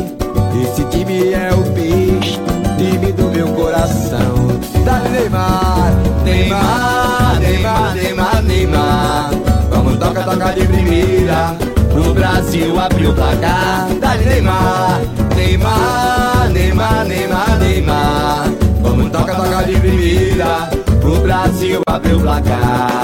Esse 0.63 0.83
time 0.85 1.33
é 1.33 1.51
o 1.53 1.61
bicho, 1.71 2.39
time 2.77 3.11
do 3.11 3.29
meu 3.29 3.47
coração. 3.49 4.47
Dale 4.83 5.09
Neymar, 5.09 5.93
Neymar, 6.25 7.39
Neymar, 7.39 7.93
Neymar, 7.93 8.43
Neymar. 8.43 9.31
Vamos 9.69 9.97
toca, 9.97 10.23
toca 10.23 10.53
de 10.53 10.65
primeira. 10.65 11.55
Pro 11.91 12.15
Brasil 12.15 12.79
abrir 12.79 13.07
o 13.07 13.13
placar. 13.13 13.87
Dale 14.01 14.25
Neymar, 14.25 15.01
Neymar, 15.35 16.49
Neymar, 16.51 17.05
Neymar, 17.05 17.59
Neymar. 17.59 18.51
Vamos 18.81 19.11
toca, 19.11 19.35
toca 19.35 19.63
de 19.65 19.79
primeira. 19.79 20.86
Pro 21.07 21.21
Brasil 21.21 21.79
abrir 21.87 22.15
o 22.15 22.19
placar. 22.19 23.03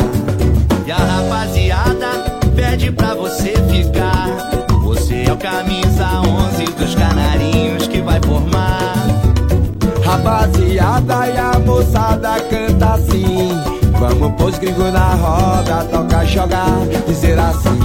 E 0.86 0.92
a 0.92 0.98
rapaziada 0.98 2.08
pede 2.54 2.92
pra 2.92 3.14
você 3.14 3.54
ficar. 3.72 4.28
Você 4.84 5.24
é 5.26 5.32
o 5.32 5.38
camisa 5.38 6.20
11 6.20 6.66
dos 6.66 6.96
canarinhos 6.96 7.88
que 7.88 8.02
vai 8.02 8.20
formar. 8.22 8.94
Rapaziada 10.04 11.28
e 11.30 11.38
a 11.38 11.58
moçada 11.60 12.42
canta 12.42 12.96
assim. 12.96 13.58
Vamos 13.98 14.34
pôr 14.34 14.50
os 14.50 14.60
gringos 14.60 14.92
na 14.92 15.14
roda, 15.14 15.86
tocar, 15.86 16.26
jogar, 16.26 16.86
dizer 17.08 17.40
assim. 17.40 17.80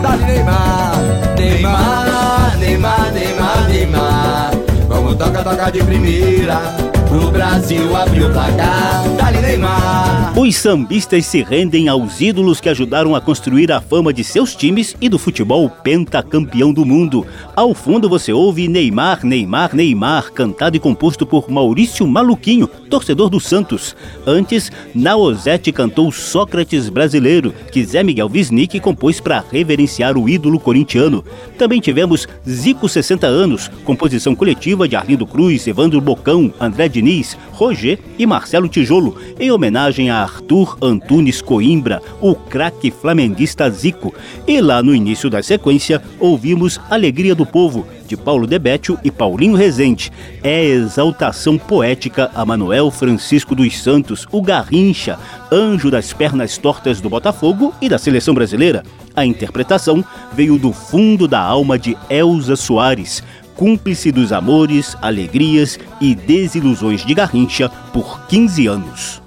Dali 0.00 0.24
Neymar, 0.24 0.94
Neymar, 1.36 2.58
Neymar, 2.60 3.12
Neymar, 3.12 3.68
Neymar. 3.68 4.63
Vamos 4.88 5.16
tocar, 5.16 5.44
tocar 5.44 5.70
de 5.70 5.82
primeira. 5.82 6.60
Pro 7.08 7.30
Brasil 7.30 7.94
abrir 7.96 8.24
o 8.24 8.32
placar. 8.32 9.04
Dali 9.16 9.38
Neymar. 9.38 10.36
Os 10.36 10.56
sambistas 10.56 11.26
se 11.26 11.44
rendem 11.44 11.88
aos 11.88 12.20
ídolos 12.20 12.60
que 12.60 12.68
ajudaram 12.68 13.14
a 13.14 13.20
construir 13.20 13.70
a 13.70 13.80
fama 13.80 14.12
de 14.12 14.24
seus 14.24 14.56
times 14.56 14.96
e 15.00 15.08
do 15.08 15.16
futebol 15.16 15.70
pentacampeão 15.70 16.72
do 16.72 16.84
mundo. 16.84 17.24
Ao 17.54 17.72
fundo 17.72 18.08
você 18.08 18.32
ouve 18.32 18.66
Neymar, 18.66 19.24
Neymar, 19.24 19.76
Neymar, 19.76 20.32
cantado 20.32 20.76
e 20.76 20.80
composto 20.80 21.24
por 21.24 21.48
Maurício 21.48 22.04
Maluquinho, 22.04 22.66
torcedor 22.66 23.30
do 23.30 23.38
Santos. 23.38 23.94
Antes, 24.26 24.72
Naozete 24.92 25.70
cantou 25.70 26.10
Sócrates 26.10 26.88
brasileiro, 26.88 27.54
que 27.70 27.84
Zé 27.84 28.02
Miguel 28.02 28.28
Wisnik 28.28 28.80
compôs 28.80 29.20
para 29.20 29.44
reverenciar 29.52 30.18
o 30.18 30.28
ídolo 30.28 30.58
corintiano. 30.58 31.24
Também 31.56 31.80
tivemos 31.80 32.26
Zico 32.48 32.88
60 32.88 33.24
anos, 33.24 33.70
composição 33.84 34.34
coletiva 34.34 34.73
de 34.76 34.96
Arlindo 34.96 35.24
Cruz, 35.24 35.64
Evandro 35.68 36.00
Bocão, 36.00 36.52
André 36.60 36.88
Diniz, 36.88 37.38
Roger 37.52 37.98
e 38.18 38.26
Marcelo 38.26 38.68
Tijolo, 38.68 39.16
em 39.38 39.52
homenagem 39.52 40.10
a 40.10 40.22
Arthur 40.22 40.76
Antunes 40.82 41.40
Coimbra, 41.40 42.02
o 42.20 42.34
craque 42.34 42.90
flamenguista 42.90 43.70
Zico. 43.70 44.12
E 44.46 44.60
lá 44.60 44.82
no 44.82 44.92
início 44.92 45.30
da 45.30 45.42
sequência, 45.42 46.02
ouvimos 46.18 46.80
Alegria 46.90 47.34
do 47.34 47.46
Povo, 47.46 47.86
de 48.08 48.16
Paulo 48.16 48.46
Debétio 48.46 48.98
e 49.04 49.10
Paulinho 49.10 49.56
Rezende. 49.56 50.10
É 50.42 50.64
exaltação 50.64 51.56
poética 51.56 52.30
a 52.34 52.44
Manuel 52.44 52.90
Francisco 52.90 53.54
dos 53.54 53.80
Santos, 53.80 54.26
o 54.32 54.42
Garrincha, 54.42 55.18
anjo 55.50 55.90
das 55.90 56.12
pernas 56.12 56.58
tortas 56.58 57.00
do 57.00 57.08
Botafogo 57.08 57.72
e 57.80 57.88
da 57.88 57.98
seleção 57.98 58.34
brasileira. 58.34 58.82
A 59.16 59.24
interpretação 59.24 60.04
veio 60.32 60.58
do 60.58 60.72
fundo 60.72 61.28
da 61.28 61.40
alma 61.40 61.78
de 61.78 61.96
Elza 62.10 62.56
Soares, 62.56 63.22
cúmplice 63.56 64.10
dos 64.12 64.32
amores, 64.32 64.96
alegrias 65.00 65.78
e 66.00 66.14
desilusões 66.14 67.04
de 67.04 67.14
Garrincha 67.14 67.68
por 67.92 68.26
15 68.26 68.66
anos. 68.66 69.22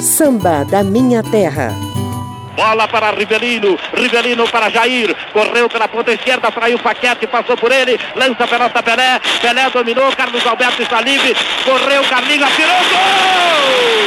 Samba 0.00 0.64
da 0.64 0.82
Minha 0.82 1.22
Terra. 1.22 1.74
Bola 2.56 2.86
para 2.86 3.10
Rivelino, 3.12 3.78
Rivelino 3.94 4.46
para 4.48 4.68
Jair, 4.68 5.16
correu 5.32 5.68
pela 5.68 5.88
ponta 5.88 6.12
esquerda, 6.12 6.52
traiu 6.52 6.78
Paquete, 6.78 7.26
passou 7.26 7.56
por 7.56 7.72
ele, 7.72 7.98
lança 8.14 8.46
pelota 8.46 8.82
Pelé, 8.82 9.18
Pelé 9.40 9.70
dominou, 9.70 10.12
Carlos 10.14 10.46
Alberto 10.46 10.82
está 10.82 11.00
livre, 11.00 11.34
correu 11.64 12.04
Carlinhos, 12.04 12.46
atirou, 12.46 12.76
gol! 12.90 14.02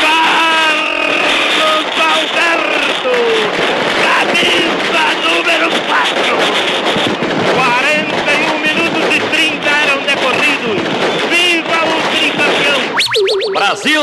Carlos 0.00 1.86
Alberto, 1.98 3.14
camisa 4.02 5.04
número 5.24 5.68
4. 5.86 6.70
41 7.54 8.58
minutos 8.60 9.04
e 9.14 9.20
30 9.20 9.68
eram 9.68 9.98
decorridos. 10.02 10.78
Viva 11.30 11.78
o 11.86 11.96
tricampeão! 12.10 12.80
Brasil! 13.70 14.02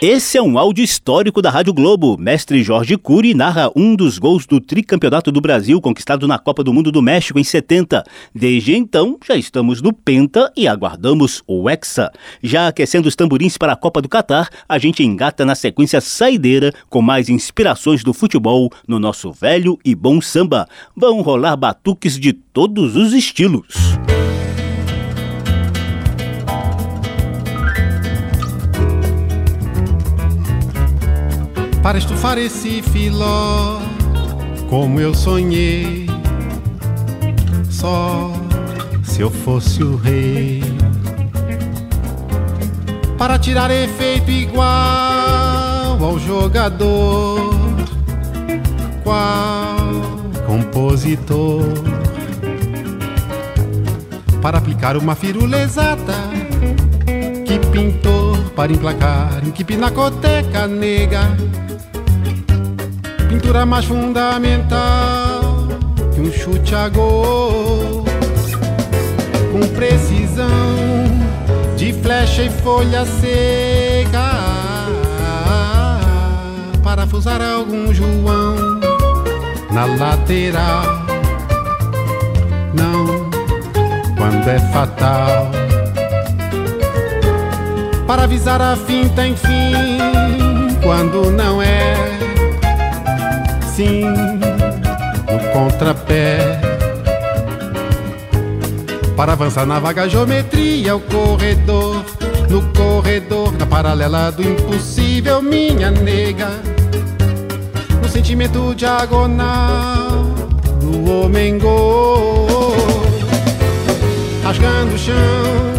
Esse 0.00 0.38
é 0.38 0.42
um 0.42 0.56
áudio 0.56 0.84
histórico 0.84 1.42
da 1.42 1.50
Rádio 1.50 1.74
Globo. 1.74 2.16
Mestre 2.16 2.62
Jorge 2.62 2.96
Cury 2.96 3.34
narra 3.34 3.72
um 3.74 3.96
dos 3.96 4.18
gols 4.20 4.46
do 4.46 4.60
tricampeonato 4.60 5.32
do 5.32 5.40
Brasil 5.40 5.80
conquistado 5.80 6.28
na 6.28 6.38
Copa 6.38 6.62
do 6.62 6.72
Mundo 6.72 6.92
do 6.92 7.02
México 7.02 7.36
em 7.36 7.42
70. 7.42 8.04
Desde 8.32 8.76
então, 8.76 9.18
já 9.26 9.34
estamos 9.34 9.82
no 9.82 9.92
Penta 9.92 10.52
e 10.56 10.68
aguardamos 10.68 11.42
o 11.44 11.68
Hexa. 11.68 12.12
Já 12.40 12.68
aquecendo 12.68 13.08
os 13.08 13.16
tamborins 13.16 13.58
para 13.58 13.72
a 13.72 13.76
Copa 13.76 14.00
do 14.00 14.08
Catar, 14.08 14.48
a 14.68 14.78
gente 14.78 15.02
engata 15.02 15.44
na 15.44 15.56
sequência 15.56 16.00
saideira 16.00 16.72
com 16.88 17.02
mais 17.02 17.28
inspirações 17.28 18.04
do 18.04 18.14
futebol 18.14 18.70
no 18.86 19.00
nosso 19.00 19.32
velho 19.32 19.76
e 19.84 19.92
bom 19.92 20.20
samba. 20.20 20.68
Vão 20.96 21.20
rolar 21.20 21.56
batuques 21.56 22.16
de 22.16 22.32
todos 22.32 22.94
os 22.94 23.12
estilos. 23.12 23.74
Para 31.84 31.98
estufar 31.98 32.38
esse 32.38 32.80
filó, 32.80 33.78
como 34.70 34.98
eu 34.98 35.12
sonhei. 35.12 36.06
Só 37.68 38.32
se 39.02 39.20
eu 39.20 39.30
fosse 39.30 39.84
o 39.84 39.94
rei, 39.94 40.62
para 43.18 43.38
tirar 43.38 43.70
efeito 43.70 44.30
igual 44.30 44.64
ao 46.02 46.18
jogador. 46.18 47.54
Qual 49.02 49.76
compositor 50.46 51.64
para 54.40 54.56
aplicar 54.56 54.96
uma 54.96 55.14
firula 55.14 55.60
exata? 55.60 56.14
Que 57.44 57.58
pintor 57.70 58.23
para 58.54 58.72
emplacar 58.72 59.40
em 59.44 59.50
que 59.50 59.64
pinacoteca 59.64 60.66
nega? 60.66 61.22
Pintura 63.28 63.66
mais 63.66 63.84
fundamental 63.84 65.68
que 66.14 66.20
um 66.20 66.32
chute 66.32 66.74
a 66.74 66.88
gol 66.88 68.04
com 69.52 69.68
precisão 69.74 70.46
de 71.76 71.92
flecha 71.92 72.44
e 72.44 72.50
folha 72.50 73.04
seca 73.04 74.44
parafusar 76.94 77.42
algum 77.42 77.92
João 77.92 78.54
na 79.72 79.84
lateral. 79.86 80.84
Não, 82.72 83.06
quando 84.16 84.48
é 84.48 84.60
fatal. 84.72 85.63
Para 88.06 88.24
avisar 88.24 88.60
a 88.60 88.76
finta, 88.76 89.26
enfim, 89.26 89.98
quando 90.82 91.30
não 91.30 91.62
é. 91.62 91.94
Sim, 93.74 94.04
no 94.04 95.52
contrapé 95.52 96.60
para 99.16 99.32
avançar 99.32 99.64
na 99.64 99.78
vaga 99.78 100.08
geometria, 100.08 100.96
o 100.96 101.00
corredor, 101.00 102.04
no 102.50 102.62
corredor, 102.72 103.52
na 103.56 103.64
paralela 103.64 104.30
do 104.30 104.42
impossível, 104.42 105.40
minha 105.40 105.90
nega. 105.90 106.50
No 108.02 108.08
sentimento 108.08 108.74
diagonal 108.74 110.24
do 110.80 111.10
homem 111.10 111.58
gol, 111.58 112.74
rasgando 114.42 114.94
o 114.94 114.98
chão 114.98 115.73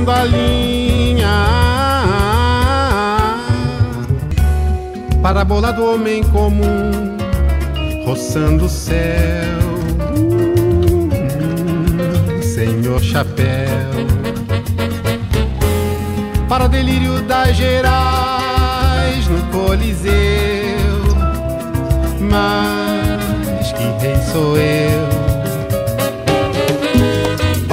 costurando 0.00 0.10
a 0.10 0.24
linha. 0.24 1.46
Para 5.22 5.42
a 5.42 5.44
bola 5.44 5.72
do 5.72 5.84
homem 5.84 6.22
comum, 6.24 7.16
roçando 8.06 8.64
o 8.64 8.68
céu 8.68 9.60
senhor 12.42 13.00
chapéu. 13.00 13.68
Para 16.48 16.64
o 16.64 16.68
delírio 16.68 17.22
das 17.22 17.56
Gerais 17.56 19.26
no 19.28 19.40
Coliseu, 19.52 20.10
mas 22.20 23.72
que 23.72 23.84
rei 24.04 24.16
sou 24.32 24.56
eu? 24.58 25.29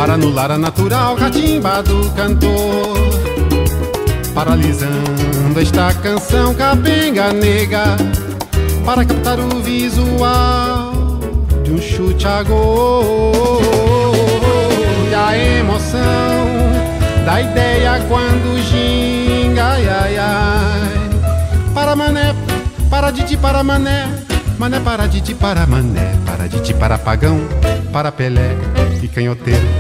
Para 0.08 0.14
anular 0.14 0.52
a 0.52 0.58
natural 0.58 1.18
catimba 1.18 1.84
do 1.84 2.10
cantor, 2.12 2.98
paralisando 4.34 5.60
esta 5.60 5.94
canção 5.96 6.56
capenga 6.56 7.34
nega, 7.34 7.98
para 8.86 9.04
captar 9.04 9.38
o 9.38 9.60
visual 9.60 11.20
de 11.62 11.74
um 11.74 11.82
chute 11.82 12.26
a 12.26 12.42
gol 12.42 13.34
a 15.14 15.38
emoção 15.38 16.46
da 17.26 17.42
ideia 17.42 18.02
quando 18.08 18.62
ginga, 18.64 19.62
ai, 19.62 19.90
ai, 19.90 20.18
ai. 20.18 21.10
Para 21.74 21.98
mané, 21.98 22.34
para 22.90 23.12
Didi, 23.12 23.36
para 23.36 23.62
mané, 23.62 24.08
mané 24.58 24.80
para 24.80 25.06
Didi, 25.06 25.36
para 25.36 25.68
mané, 25.68 26.16
para 26.26 26.48
Didi, 26.48 26.74
para 26.74 26.98
pagão, 26.98 27.42
para 27.92 28.10
Pelé 28.10 28.56
e 29.04 29.08
canhoteiro. 29.10 29.77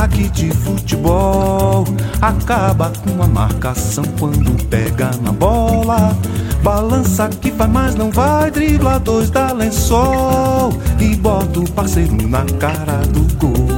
Craque 0.00 0.28
de 0.30 0.50
futebol. 0.50 1.84
Acaba 2.22 2.90
com 3.04 3.22
a 3.22 3.26
marcação 3.26 4.04
quando 4.18 4.56
pega 4.68 5.10
na 5.22 5.30
bola. 5.30 6.16
Balança 6.62 7.28
que 7.28 7.50
faz, 7.50 7.70
mas 7.70 7.94
não 7.94 8.10
vai. 8.10 8.50
Dribla 8.50 8.98
dois 8.98 9.30
da 9.30 9.52
lençol. 9.52 10.72
E 10.98 11.14
bota 11.16 11.60
o 11.60 11.70
parceiro 11.72 12.16
na 12.28 12.44
cara 12.58 13.02
do 13.08 13.26
gol. 13.36 13.68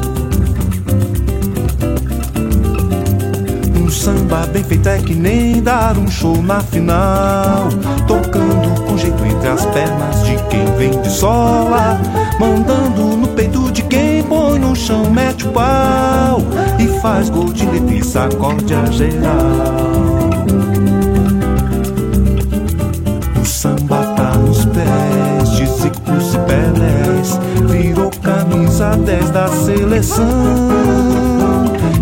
Um 3.77 3.91
samba 3.91 4.47
bem 4.47 4.63
feito 4.63 4.89
é 4.89 4.99
que 4.99 5.15
nem 5.15 5.61
dar 5.61 5.99
um 5.99 6.09
show 6.09 6.41
na 6.41 6.61
final. 6.61 7.69
Tocando 8.07 8.85
com 8.85 8.97
jeito 8.97 9.25
entre 9.25 9.49
as 9.49 9.67
pernas 9.67 10.25
de 10.25 10.37
quem 10.49 10.65
vem 10.77 11.03
de 11.03 11.11
sola. 11.11 12.01
Mandando 12.39 13.22
chão, 14.93 15.11
mete 15.11 15.49
o 15.49 15.53
pau 15.53 16.43
e 16.79 16.87
faz 17.01 17.31
gol 17.31 17.51
de 17.53 17.65
letra 17.67 17.95
e 17.95 18.05
sacode 18.05 18.75
a 18.75 18.85
geral. 18.87 20.31
O 23.41 23.45
samba 23.45 24.05
tá 24.17 24.35
nos 24.37 24.67
pés 24.67 25.51
de 25.57 25.67
Zicos 25.67 26.35
e 26.35 26.39
Pelés, 26.41 27.41
virou 27.71 28.11
camisa 28.23 28.91
10 28.97 29.31
da 29.31 29.49
seleção. 29.49 30.27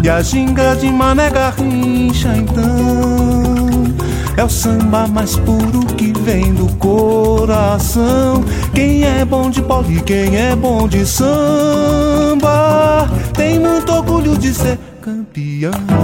E 0.03 0.09
a 0.09 0.21
ginga 0.23 0.75
de 0.75 0.91
Mané 0.91 1.31
Garrincha 1.31 2.35
então 2.37 3.61
é 4.37 4.45
o 4.45 4.49
samba 4.49 5.07
mais 5.07 5.37
puro 5.37 5.85
que 5.99 6.13
vem 6.21 6.55
do 6.55 6.67
coração. 6.77 8.43
Quem 8.75 9.05
é 9.05 9.23
bom 9.23 9.51
de 9.51 9.61
bola 9.61 9.87
e 9.87 10.01
quem 10.01 10.35
é 10.35 10.57
bom 10.57 10.89
de 10.89 11.05
samba 11.05 12.50
tem 13.41 13.59
muito 13.59 13.91
orgulho 13.91 14.37
de 14.37 14.53
ser 14.53 14.79
campeão. 15.01 16.00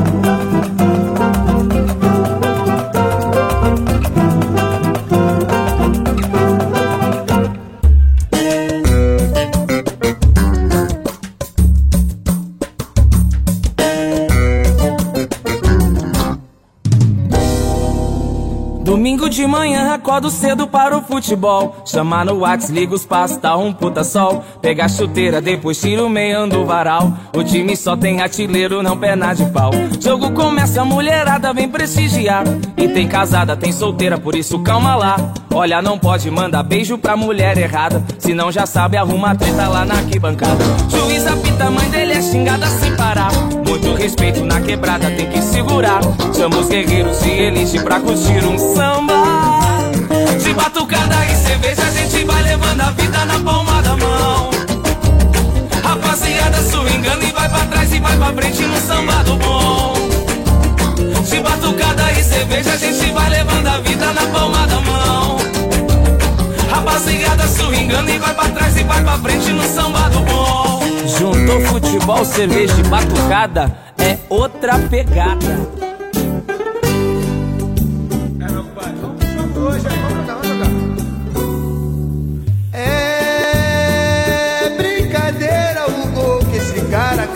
Acordo 19.97 20.31
cedo 20.31 20.67
para 20.67 20.97
o 20.97 21.03
futebol. 21.03 21.77
Chamar 21.85 22.25
no 22.25 22.41
Whats, 22.41 22.71
liga 22.71 22.95
os 22.95 23.05
passos, 23.05 23.39
tá 23.39 23.57
um 23.57 23.73
puta 23.73 24.05
sol. 24.05 24.45
Pega 24.61 24.85
a 24.85 24.89
chuteira, 24.89 25.41
depois 25.41 25.81
tira 25.81 26.05
o 26.05 26.09
meião 26.09 26.49
do 26.49 26.65
varal. 26.65 27.13
O 27.35 27.43
time 27.43 27.77
só 27.77 27.97
tem 27.97 28.21
artilheiro, 28.21 28.83
não 28.83 28.97
perna 28.97 29.35
de 29.35 29.47
pau. 29.47 29.71
Jogo 30.01 30.31
começa, 30.33 30.83
a 30.83 30.85
mulherada 30.85 31.53
vem 31.53 31.69
prestigiar. 31.69 32.45
E 32.77 32.89
tem 32.89 33.09
casada, 33.09 33.57
tem 33.57 33.73
solteira, 33.73 34.19
por 34.19 34.35
isso 34.35 34.59
calma 34.61 34.95
lá. 34.95 35.17
Olha, 35.53 35.81
não 35.81 35.99
pode 35.99 36.31
mandar 36.31 36.63
beijo 36.63 36.99
pra 36.99 37.17
mulher 37.17 37.57
errada. 37.57 38.05
Senão 38.19 38.53
já 38.53 38.67
sabe, 38.67 38.99
arruma 38.99 39.35
treta 39.35 39.67
lá 39.69 39.85
na 39.85 39.95
arquibancada. 39.95 40.63
Juiz 40.91 41.27
apita, 41.27 41.71
mãe 41.71 41.89
dele 41.89 42.13
é 42.13 42.23
xingada 42.23 42.67
sem 42.67 42.95
parar. 42.95 43.33
Muito 43.67 43.95
respeito 43.95 44.45
na 44.45 44.61
quebrada, 44.61 45.11
tem 45.11 45.27
que 45.31 45.41
segurar. 45.41 46.01
Chama 46.37 46.59
os 46.59 46.69
guerreiros 46.69 47.25
e 47.25 47.31
elige 47.31 47.83
pra 47.83 47.99
curtir 47.99 48.45
um 48.45 48.59
samba. 48.59 49.26
Batucada 50.57 51.17
e 51.27 51.37
cerveja, 51.37 51.83
a 51.83 51.91
gente 51.91 52.25
vai 52.25 52.43
levando 52.43 52.81
a 52.81 52.91
vida 52.91 53.25
na 53.27 53.39
palma 53.41 53.83
da 53.83 53.97
mão. 53.97 54.51
Rapaziada, 55.85 56.63
swingando 56.63 57.25
e 57.25 57.33
vai 57.33 57.49
pra 57.49 57.67
trás 57.67 57.93
e 57.93 58.01
vai 58.01 58.17
pra 58.17 58.33
frente 58.33 58.63
no 58.63 58.77
samba 58.79 59.23
do 59.23 59.37
bom. 59.37 59.95
De 61.29 61.41
batucada 61.41 62.11
e 62.13 62.25
cerveja, 62.25 62.73
a 62.73 62.77
gente 62.77 63.13
vai 63.13 63.29
levando 63.29 63.67
a 63.67 63.79
vida 63.81 64.13
na 64.13 64.27
palma 64.29 64.67
da 64.67 64.81
mão. 64.81 65.37
Rapaziada, 66.71 67.47
swingando 67.47 68.11
e 68.11 68.19
vai 68.19 68.35
pra 68.35 68.49
trás 68.49 68.77
e 68.79 68.83
vai 68.83 69.05
pra 69.05 69.19
frente 69.19 69.53
no 69.53 69.63
samba 69.63 70.09
do 70.09 70.21
bom. 70.21 70.81
Juntou 71.19 71.61
futebol, 71.67 72.25
cerveja 72.25 72.75
e 72.81 72.83
batucada, 72.85 73.77
é 73.99 74.19
outra 74.31 74.79
pegada. 74.79 75.86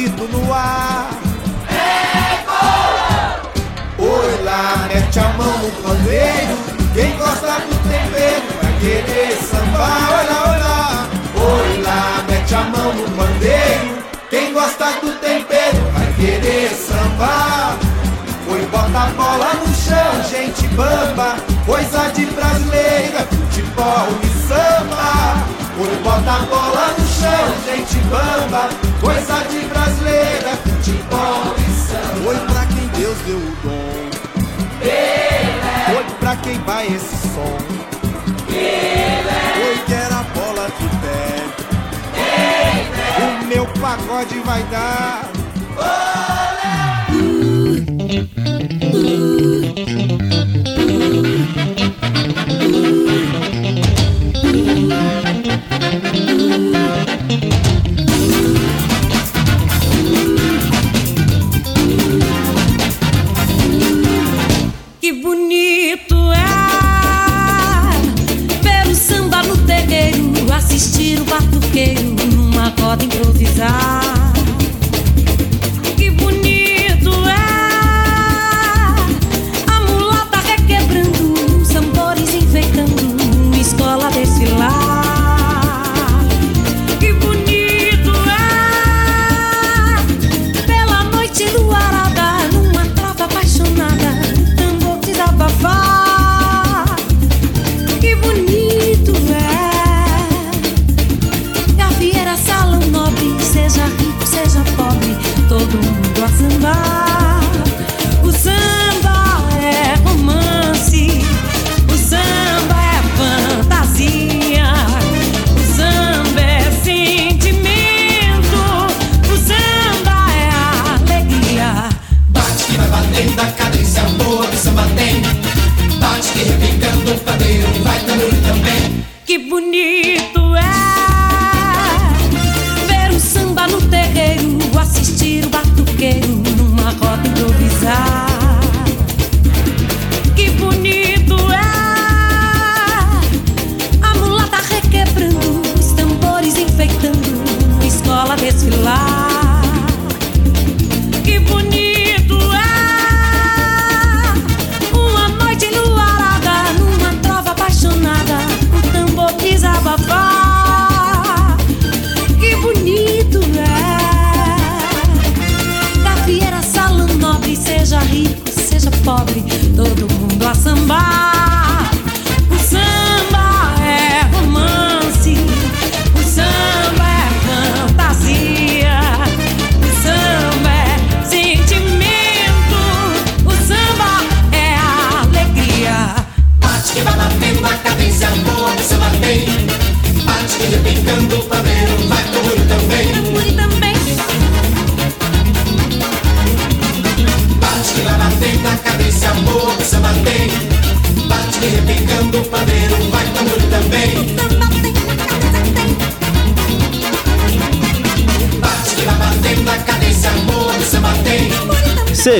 grito 0.00 0.24
no 0.28 0.52
ar. 0.54 1.10
Oi 3.98 4.44
lá, 4.44 4.88
mete 4.88 5.18
a 5.18 5.28
mão 5.34 5.58
no 5.58 5.70
pandeiro. 5.82 6.56
Quem 6.94 7.16
gosta 7.18 7.60
do 7.60 7.74
tempero 7.88 8.42
vai 8.62 8.72
querer 8.80 9.36
sambar. 9.36 11.06
Oi 11.36 11.82
lá, 11.82 12.24
mete 12.26 12.54
a 12.54 12.62
mão 12.62 12.94
no 12.94 13.10
pandeiro. 13.10 14.02
Quem 14.30 14.54
gosta 14.54 14.86
do 15.02 15.12
tempero 15.20 15.78
vai 15.92 16.12
querer 16.14 16.70
sambar. 16.70 17.76
Oi, 18.48 18.66
bota 18.72 18.98
a 18.98 19.06
bola 19.10 19.52
no 19.54 19.74
chão, 19.74 20.24
gente 20.30 20.66
bamba. 20.68 21.36
Coisa 21.66 22.10
de 22.14 22.24
brasileira, 22.24 23.26
futebol 23.28 24.08
e 24.22 24.29
samba. 25.80 25.88
Oi, 25.88 25.96
bota 26.02 26.32
a 26.32 26.40
bola 26.46 26.94
no 26.98 27.06
chão, 27.06 27.54
gente 27.64 27.98
bamba. 28.08 28.68
Coisa 29.00 29.44
de 29.48 29.60
brasileira, 29.66 30.56
futebol 30.56 31.54
e 31.56 31.70
samba. 31.72 32.28
Oi, 32.28 32.36
pra 32.46 32.66
quem 32.66 32.86
Deus 33.00 33.18
deu 33.26 33.38
o 33.38 33.56
dom. 33.62 34.10
Oi, 35.96 36.04
pra 36.18 36.36
quem 36.36 36.58
vai 36.60 36.86
esse 36.86 37.16
som. 37.28 37.58
Oi, 39.66 39.78
quer 39.86 40.12
a 40.12 40.22
bola 40.34 40.68
de 40.78 40.88
pé. 40.98 41.20
O 43.22 43.44
meu 43.46 43.66
pagode 43.80 44.40
vai 44.40 44.62
dar. 44.64 45.30
Que 52.70 53.39
numa 72.90 72.96
roda 72.96 73.04
improvisar. 73.04 73.99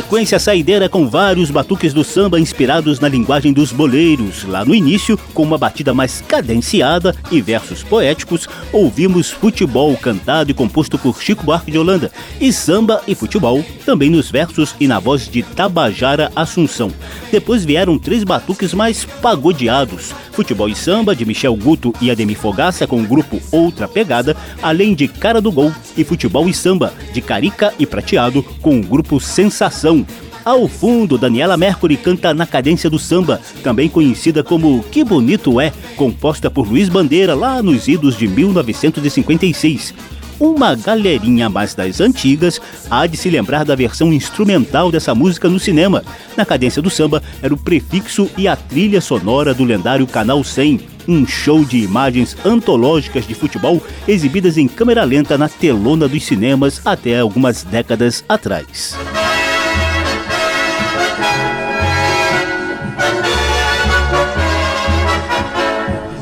it. 0.00 0.09
Sequência 0.20 0.38
saideira 0.38 0.86
com 0.86 1.08
vários 1.08 1.50
batuques 1.50 1.94
do 1.94 2.04
samba 2.04 2.38
inspirados 2.38 3.00
na 3.00 3.08
linguagem 3.08 3.54
dos 3.54 3.72
boleiros. 3.72 4.44
Lá 4.44 4.66
no 4.66 4.74
início, 4.74 5.16
com 5.32 5.42
uma 5.42 5.56
batida 5.56 5.94
mais 5.94 6.20
cadenciada 6.20 7.16
e 7.30 7.40
versos 7.40 7.82
poéticos, 7.82 8.46
ouvimos 8.70 9.30
futebol 9.30 9.96
cantado 9.96 10.50
e 10.50 10.54
composto 10.54 10.98
por 10.98 11.22
Chico 11.22 11.42
Buarque 11.42 11.70
de 11.70 11.78
Holanda 11.78 12.12
e 12.38 12.52
samba 12.52 13.02
e 13.08 13.14
futebol, 13.14 13.64
também 13.86 14.10
nos 14.10 14.30
versos 14.30 14.74
e 14.78 14.86
na 14.86 15.00
voz 15.00 15.26
de 15.26 15.42
Tabajara 15.42 16.30
Assunção. 16.36 16.92
Depois 17.32 17.64
vieram 17.64 17.98
três 17.98 18.22
batuques 18.22 18.74
mais 18.74 19.06
pagodeados: 19.22 20.12
futebol 20.32 20.68
e 20.68 20.74
samba 20.74 21.16
de 21.16 21.24
Michel 21.24 21.56
Guto 21.56 21.94
e 21.98 22.10
Ademir 22.10 22.36
Fogaça 22.36 22.86
com 22.86 23.00
o 23.00 23.06
grupo 23.06 23.40
Outra 23.50 23.88
Pegada, 23.88 24.36
além 24.62 24.94
de 24.94 25.08
Cara 25.08 25.40
do 25.40 25.50
Gol 25.50 25.72
e 25.96 26.04
futebol 26.04 26.46
e 26.46 26.52
samba 26.52 26.92
de 27.14 27.22
Carica 27.22 27.72
e 27.78 27.86
Prateado 27.86 28.42
com 28.60 28.78
o 28.78 28.84
grupo 28.84 29.18
Sensação. 29.18 30.04
Ao 30.50 30.66
fundo, 30.66 31.16
Daniela 31.16 31.56
Mercury 31.56 31.96
canta 31.96 32.34
na 32.34 32.44
cadência 32.44 32.90
do 32.90 32.98
samba, 32.98 33.40
também 33.62 33.88
conhecida 33.88 34.42
como 34.42 34.82
Que 34.90 35.04
Bonito 35.04 35.60
É, 35.60 35.72
composta 35.94 36.50
por 36.50 36.68
Luiz 36.68 36.88
Bandeira 36.88 37.36
lá 37.36 37.62
nos 37.62 37.86
idos 37.86 38.18
de 38.18 38.26
1956. 38.26 39.94
Uma 40.40 40.74
galerinha 40.74 41.48
mais 41.48 41.72
das 41.72 42.00
antigas 42.00 42.60
há 42.90 43.06
de 43.06 43.16
se 43.16 43.30
lembrar 43.30 43.64
da 43.64 43.76
versão 43.76 44.12
instrumental 44.12 44.90
dessa 44.90 45.14
música 45.14 45.48
no 45.48 45.60
cinema. 45.60 46.02
Na 46.36 46.44
cadência 46.44 46.82
do 46.82 46.90
samba 46.90 47.22
era 47.40 47.54
o 47.54 47.56
prefixo 47.56 48.28
e 48.36 48.48
a 48.48 48.56
trilha 48.56 49.00
sonora 49.00 49.54
do 49.54 49.62
lendário 49.62 50.04
Canal 50.04 50.42
100, 50.42 50.80
um 51.06 51.24
show 51.28 51.64
de 51.64 51.78
imagens 51.78 52.36
antológicas 52.44 53.24
de 53.24 53.34
futebol 53.34 53.80
exibidas 54.08 54.58
em 54.58 54.66
câmera 54.66 55.04
lenta 55.04 55.38
na 55.38 55.48
telona 55.48 56.08
dos 56.08 56.24
cinemas 56.24 56.84
até 56.84 57.20
algumas 57.20 57.62
décadas 57.62 58.24
atrás. 58.28 58.98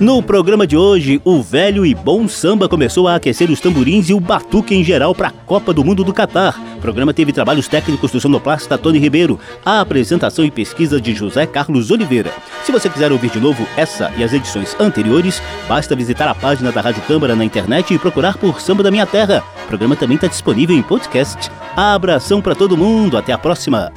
No 0.00 0.22
programa 0.22 0.64
de 0.64 0.76
hoje, 0.76 1.20
o 1.24 1.42
velho 1.42 1.84
e 1.84 1.92
bom 1.92 2.28
samba 2.28 2.68
começou 2.68 3.08
a 3.08 3.16
aquecer 3.16 3.50
os 3.50 3.58
tamborins 3.58 4.08
e 4.08 4.14
o 4.14 4.20
batuque 4.20 4.72
em 4.72 4.84
geral 4.84 5.12
para 5.12 5.26
a 5.26 5.32
Copa 5.32 5.72
do 5.72 5.84
Mundo 5.84 6.04
do 6.04 6.14
Catar. 6.14 6.56
O 6.76 6.80
programa 6.80 7.12
teve 7.12 7.32
trabalhos 7.32 7.66
técnicos 7.66 8.12
do 8.12 8.20
sonoplasta 8.20 8.78
Tony 8.78 9.00
Ribeiro, 9.00 9.40
a 9.64 9.80
apresentação 9.80 10.44
e 10.44 10.52
pesquisa 10.52 11.00
de 11.00 11.12
José 11.12 11.46
Carlos 11.46 11.90
Oliveira. 11.90 12.30
Se 12.62 12.70
você 12.70 12.88
quiser 12.88 13.10
ouvir 13.10 13.30
de 13.30 13.40
novo 13.40 13.66
essa 13.76 14.12
e 14.16 14.22
as 14.22 14.32
edições 14.32 14.76
anteriores, 14.78 15.42
basta 15.68 15.96
visitar 15.96 16.28
a 16.28 16.34
página 16.34 16.70
da 16.70 16.80
Rádio 16.80 17.02
Câmara 17.02 17.34
na 17.34 17.44
internet 17.44 17.92
e 17.92 17.98
procurar 17.98 18.38
por 18.38 18.60
Samba 18.60 18.84
da 18.84 18.92
Minha 18.92 19.06
Terra. 19.06 19.42
O 19.64 19.66
programa 19.66 19.96
também 19.96 20.14
está 20.14 20.28
disponível 20.28 20.76
em 20.76 20.82
podcast. 20.82 21.50
Abração 21.76 22.40
para 22.40 22.54
todo 22.54 22.76
mundo, 22.76 23.18
até 23.18 23.32
a 23.32 23.38
próxima. 23.38 23.92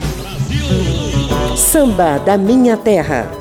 Samba 1.55 2.17
da 2.17 2.39
Minha 2.39 2.75
Terra. 2.75 3.40